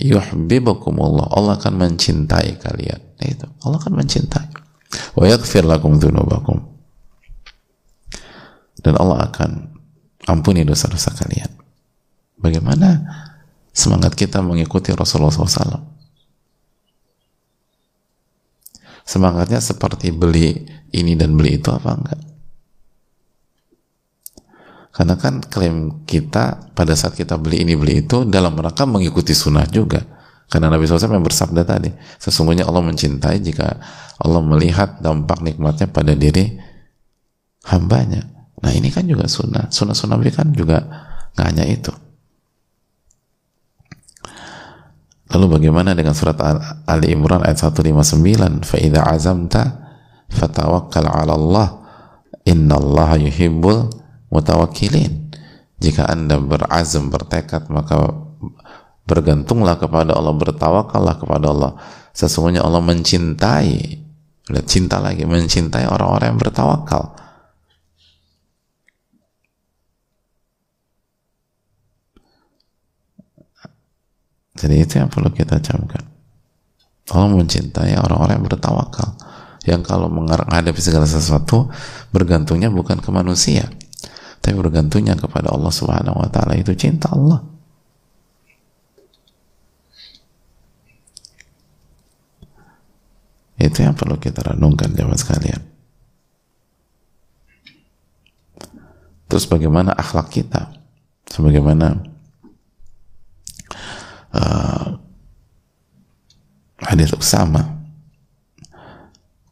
yuhibbukumullah. 0.00 1.30
Allah 1.30 1.60
akan 1.60 1.74
mencintai 1.76 2.56
kalian. 2.58 3.00
Itu. 3.20 3.46
Allah 3.66 3.76
akan 3.78 3.92
mencintai. 4.00 4.48
Wa 5.14 5.24
yaghfir 5.28 5.66
lakum 5.66 6.00
dzunubakum 6.00 6.70
dan 8.80 8.96
Allah 8.96 9.28
akan 9.28 9.76
ampuni 10.26 10.64
dosa-dosa 10.64 11.12
kalian. 11.14 11.52
Bagaimana 12.40 13.04
semangat 13.70 14.16
kita 14.16 14.40
mengikuti 14.40 14.90
Rasulullah 14.96 15.30
SAW 15.30 15.84
semangatnya 19.04 19.60
seperti 19.60 20.14
beli 20.14 20.64
ini 20.94 21.18
dan 21.18 21.36
beli 21.36 21.60
itu 21.60 21.68
apa 21.68 21.90
enggak 21.98 22.20
karena 24.90 25.14
kan 25.14 25.38
klaim 25.38 26.02
kita 26.02 26.74
pada 26.74 26.98
saat 26.98 27.14
kita 27.14 27.38
beli 27.38 27.62
ini 27.62 27.78
beli 27.78 28.02
itu 28.02 28.26
dalam 28.26 28.58
rangka 28.58 28.84
mengikuti 28.90 29.30
sunnah 29.30 29.66
juga. 29.70 30.02
Karena 30.50 30.66
Nabi 30.66 30.82
SAW 30.82 31.14
yang 31.14 31.22
bersabda 31.22 31.62
tadi, 31.62 31.94
sesungguhnya 32.18 32.66
Allah 32.66 32.82
mencintai 32.82 33.38
jika 33.38 33.78
Allah 34.18 34.42
melihat 34.42 34.98
dampak 34.98 35.46
nikmatnya 35.46 35.86
pada 35.86 36.10
diri 36.18 36.58
hambanya. 37.70 38.26
Nah 38.58 38.74
ini 38.74 38.90
kan 38.90 39.06
juga 39.06 39.30
sunnah. 39.30 39.70
Sunnah-sunnah 39.70 40.18
Nabi 40.18 40.34
kan 40.34 40.50
juga 40.50 40.82
nggak 41.38 41.46
hanya 41.46 41.64
itu. 41.70 41.94
Lalu 45.30 45.46
bagaimana 45.46 45.94
dengan 45.94 46.18
surat 46.18 46.34
Ali 46.90 47.14
Imran 47.14 47.46
ayat 47.46 47.62
159? 47.62 48.66
Fa'idha 48.66 49.06
azamta 49.06 49.62
fatawakkal 50.26 51.06
ala 51.06 51.38
Allah 51.38 51.68
inna 52.42 52.74
Allah 52.74 53.14
yuhibbul 53.22 53.86
mutawakilin 54.30 55.30
jika 55.80 56.06
anda 56.06 56.38
berazam 56.38 57.10
bertekad 57.10 57.66
maka 57.72 58.14
bergantunglah 59.08 59.74
kepada 59.80 60.14
Allah 60.14 60.34
bertawakallah 60.36 61.18
kepada 61.18 61.46
Allah. 61.50 61.72
Sesungguhnya 62.14 62.62
Allah 62.62 62.78
mencintai 62.78 63.98
cinta 64.68 65.02
lagi 65.02 65.26
mencintai 65.26 65.88
orang-orang 65.90 66.36
yang 66.36 66.40
bertawakal. 66.40 67.16
Jadi 74.60 74.74
itu 74.76 75.00
yang 75.00 75.08
perlu 75.08 75.32
kita 75.32 75.56
camkan. 75.64 76.04
Allah 77.10 77.32
mencintai 77.32 77.96
orang-orang 77.96 78.36
yang 78.36 78.46
bertawakal. 78.46 79.10
Yang 79.64 79.82
kalau 79.88 80.12
menghadapi 80.12 80.80
segala 80.80 81.08
sesuatu 81.08 81.72
bergantungnya 82.12 82.68
bukan 82.68 83.00
ke 83.00 83.08
manusia 83.08 83.68
tapi 84.40 84.56
bergantungnya 84.56 85.14
kepada 85.20 85.52
Allah 85.52 85.68
Subhanahu 85.68 86.16
wa 86.16 86.28
taala 86.32 86.56
itu 86.56 86.72
cinta 86.72 87.12
Allah. 87.12 87.44
Itu 93.60 93.84
yang 93.84 93.92
perlu 93.92 94.16
kita 94.16 94.40
renungkan 94.40 94.96
jemaah 94.96 95.20
sekalian. 95.20 95.60
Terus 99.28 99.44
bagaimana 99.44 99.92
akhlak 99.92 100.32
kita? 100.32 100.72
Sebagaimana 101.28 102.00
uh, 104.34 104.86
hadis 106.82 107.12
Usama 107.14 107.78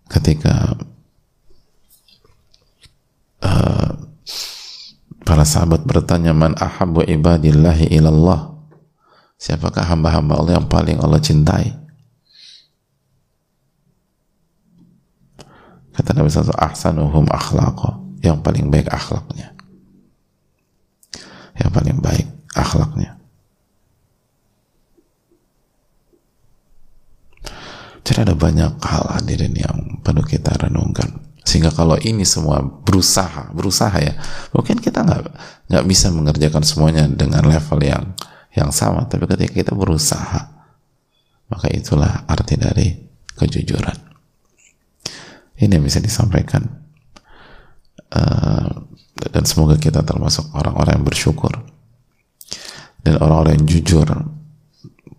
ketika 0.08 0.72
uh, 3.44 4.07
Para 5.28 5.44
sahabat 5.44 5.84
bertanya, 5.84 6.32
Man 6.32 6.56
ahabu 6.56 7.04
ibadillahi 7.04 7.92
ilallah. 7.92 8.48
Siapakah 9.36 9.84
hamba-hamba 9.84 10.40
Allah 10.40 10.56
yang 10.56 10.64
paling 10.72 10.96
Allah 11.04 11.20
cintai? 11.20 11.68
Kata 15.92 16.16
Nabi 16.16 16.32
SAW, 16.32 16.56
ahsanuhum 16.56 17.28
akhlaqa. 17.28 18.00
Yang 18.24 18.40
paling 18.40 18.72
baik 18.72 18.88
akhlaknya. 18.88 19.52
Yang 21.60 21.70
paling 21.76 21.96
baik 22.00 22.26
akhlaknya. 22.56 23.20
Jadi 28.00 28.24
ada 28.24 28.32
banyak 28.32 28.80
hal 28.80 29.04
hadirin 29.12 29.52
yang 29.52 30.00
perlu 30.00 30.24
kita 30.24 30.56
renungkan 30.56 31.27
sehingga 31.48 31.72
kalau 31.72 31.96
ini 31.96 32.28
semua 32.28 32.60
berusaha 32.60 33.48
berusaha 33.56 33.96
ya 33.96 34.20
mungkin 34.52 34.76
kita 34.84 35.00
nggak 35.00 35.22
nggak 35.72 35.84
bisa 35.88 36.12
mengerjakan 36.12 36.60
semuanya 36.60 37.08
dengan 37.08 37.48
level 37.48 37.80
yang 37.80 38.12
yang 38.52 38.68
sama. 38.68 39.08
Tapi 39.08 39.24
ketika 39.24 39.52
kita 39.64 39.72
berusaha 39.72 40.60
maka 41.48 41.72
itulah 41.72 42.28
arti 42.28 42.60
dari 42.60 42.92
kejujuran. 43.32 43.96
Ini 45.56 45.80
yang 45.80 45.84
bisa 45.88 46.04
disampaikan. 46.04 46.68
Uh, 48.12 48.84
dan 49.32 49.44
semoga 49.48 49.80
kita 49.80 50.04
termasuk 50.04 50.52
orang-orang 50.52 51.00
yang 51.00 51.06
bersyukur. 51.08 51.50
Dan 53.00 53.16
orang-orang 53.24 53.56
yang 53.56 53.66
jujur 53.66 54.08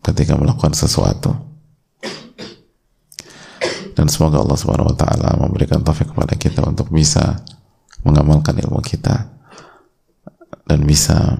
ketika 0.06 0.38
melakukan 0.38 0.78
sesuatu 0.78 1.48
dan 3.99 4.07
semoga 4.07 4.39
Allah 4.39 4.55
Subhanahu 4.55 4.95
wa 4.95 4.95
taala 4.95 5.35
memberikan 5.35 5.83
taufik 5.83 6.15
kepada 6.15 6.39
kita 6.39 6.63
untuk 6.63 6.88
bisa 6.88 7.43
mengamalkan 8.07 8.55
ilmu 8.55 8.79
kita 8.79 9.27
dan 10.63 10.79
bisa 10.88 11.35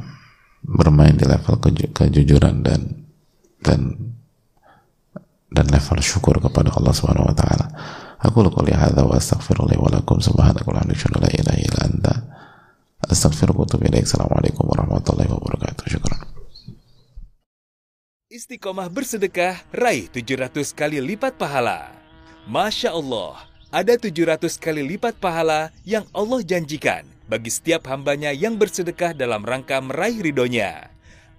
bermain 0.60 1.16
di 1.16 1.24
level 1.24 1.56
keju 1.56 1.96
kejujuran 1.96 2.60
dan 2.60 3.08
dan 3.64 3.96
dan 5.48 5.66
level 5.72 6.04
syukur 6.04 6.36
kepada 6.44 6.76
Allah 6.76 6.92
Subhanahu 6.92 7.32
wa 7.32 7.36
taala. 7.40 7.72
Aku 8.20 8.44
lakukan 8.44 8.68
hadza 8.76 9.08
wa 9.08 9.16
astaghfirullah 9.16 9.80
wa 9.80 9.88
lakum 9.96 10.20
subhanaka 10.20 10.68
wa 10.68 10.84
la 10.84 11.32
ilaha 11.32 11.60
illa 11.64 11.80
anta 11.88 12.14
astaghfiruka 13.08 13.64
wa 13.64 13.66
atubu 13.72 13.88
ilaik. 13.88 14.04
Assalamualaikum 14.04 14.68
warahmatullahi 14.68 15.32
wabarakatuh. 15.32 15.88
Syukran. 15.88 16.20
Istiqomah 18.28 18.92
bersedekah 18.92 19.64
raih 19.72 20.12
700 20.12 20.76
kali 20.76 21.00
lipat 21.00 21.40
pahala. 21.40 21.99
Masya 22.50 22.98
Allah, 22.98 23.46
ada 23.70 23.94
700 23.94 24.58
kali 24.58 24.82
lipat 24.82 25.14
pahala 25.22 25.70
yang 25.86 26.10
Allah 26.10 26.42
janjikan 26.42 27.06
bagi 27.30 27.54
setiap 27.54 27.86
hambanya 27.86 28.34
yang 28.34 28.58
bersedekah 28.58 29.14
dalam 29.14 29.46
rangka 29.46 29.78
meraih 29.78 30.18
ridhonya. 30.18 30.90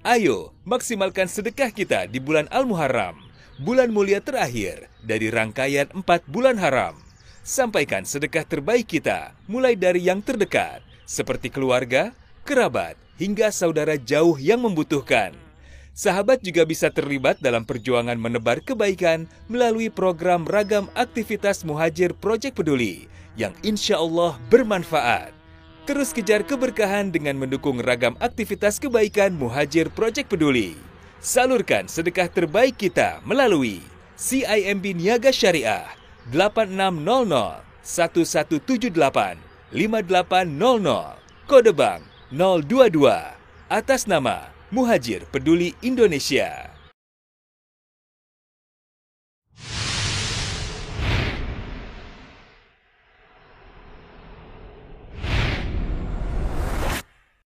Ayo, 0.07 0.55
maksimalkan 0.63 1.27
sedekah 1.27 1.75
kita 1.75 2.07
di 2.07 2.23
bulan 2.23 2.47
Al-Muharram, 2.55 3.19
bulan 3.59 3.91
mulia 3.91 4.23
terakhir 4.23 4.87
dari 5.03 5.35
rangkaian 5.35 5.91
4 5.91 6.07
bulan 6.31 6.55
haram. 6.63 6.95
Sampaikan 7.43 8.07
sedekah 8.07 8.47
terbaik 8.47 8.87
kita, 8.87 9.35
mulai 9.51 9.75
dari 9.75 10.07
yang 10.07 10.23
terdekat, 10.23 10.79
seperti 11.11 11.51
keluarga, 11.51 12.15
kerabat, 12.47 12.95
hingga 13.19 13.51
saudara 13.51 13.99
jauh 13.99 14.39
yang 14.39 14.63
membutuhkan. 14.63 15.35
Sahabat 16.01 16.41
juga 16.41 16.65
bisa 16.65 16.89
terlibat 16.89 17.45
dalam 17.45 17.69
perjuangan 17.69 18.17
menebar 18.17 18.65
kebaikan 18.65 19.29
melalui 19.53 19.93
program 19.93 20.49
ragam 20.49 20.89
aktivitas 20.97 21.61
Muhajir 21.61 22.17
Project 22.17 22.57
Peduli 22.57 23.05
yang 23.37 23.53
insya 23.61 24.01
Allah 24.01 24.41
bermanfaat. 24.49 25.29
Terus 25.85 26.17
kejar 26.17 26.41
keberkahan 26.49 27.13
dengan 27.13 27.37
mendukung 27.37 27.85
ragam 27.85 28.17
aktivitas 28.17 28.81
kebaikan 28.81 29.37
Muhajir 29.37 29.93
Project 29.93 30.33
Peduli. 30.33 30.73
Salurkan 31.21 31.85
sedekah 31.85 32.33
terbaik 32.33 32.81
kita 32.81 33.21
melalui 33.21 33.85
CIMB 34.17 34.97
Niaga 34.97 35.29
Syariah 35.29 35.85
8600 36.33 37.61
1178 37.85 39.37
5800 39.69 40.49
kode 41.45 41.73
bank 41.77 42.01
022 42.33 43.05
atas 43.69 44.09
nama 44.09 44.60
Muhajir 44.71 45.27
Peduli 45.27 45.75
Indonesia. 45.83 46.80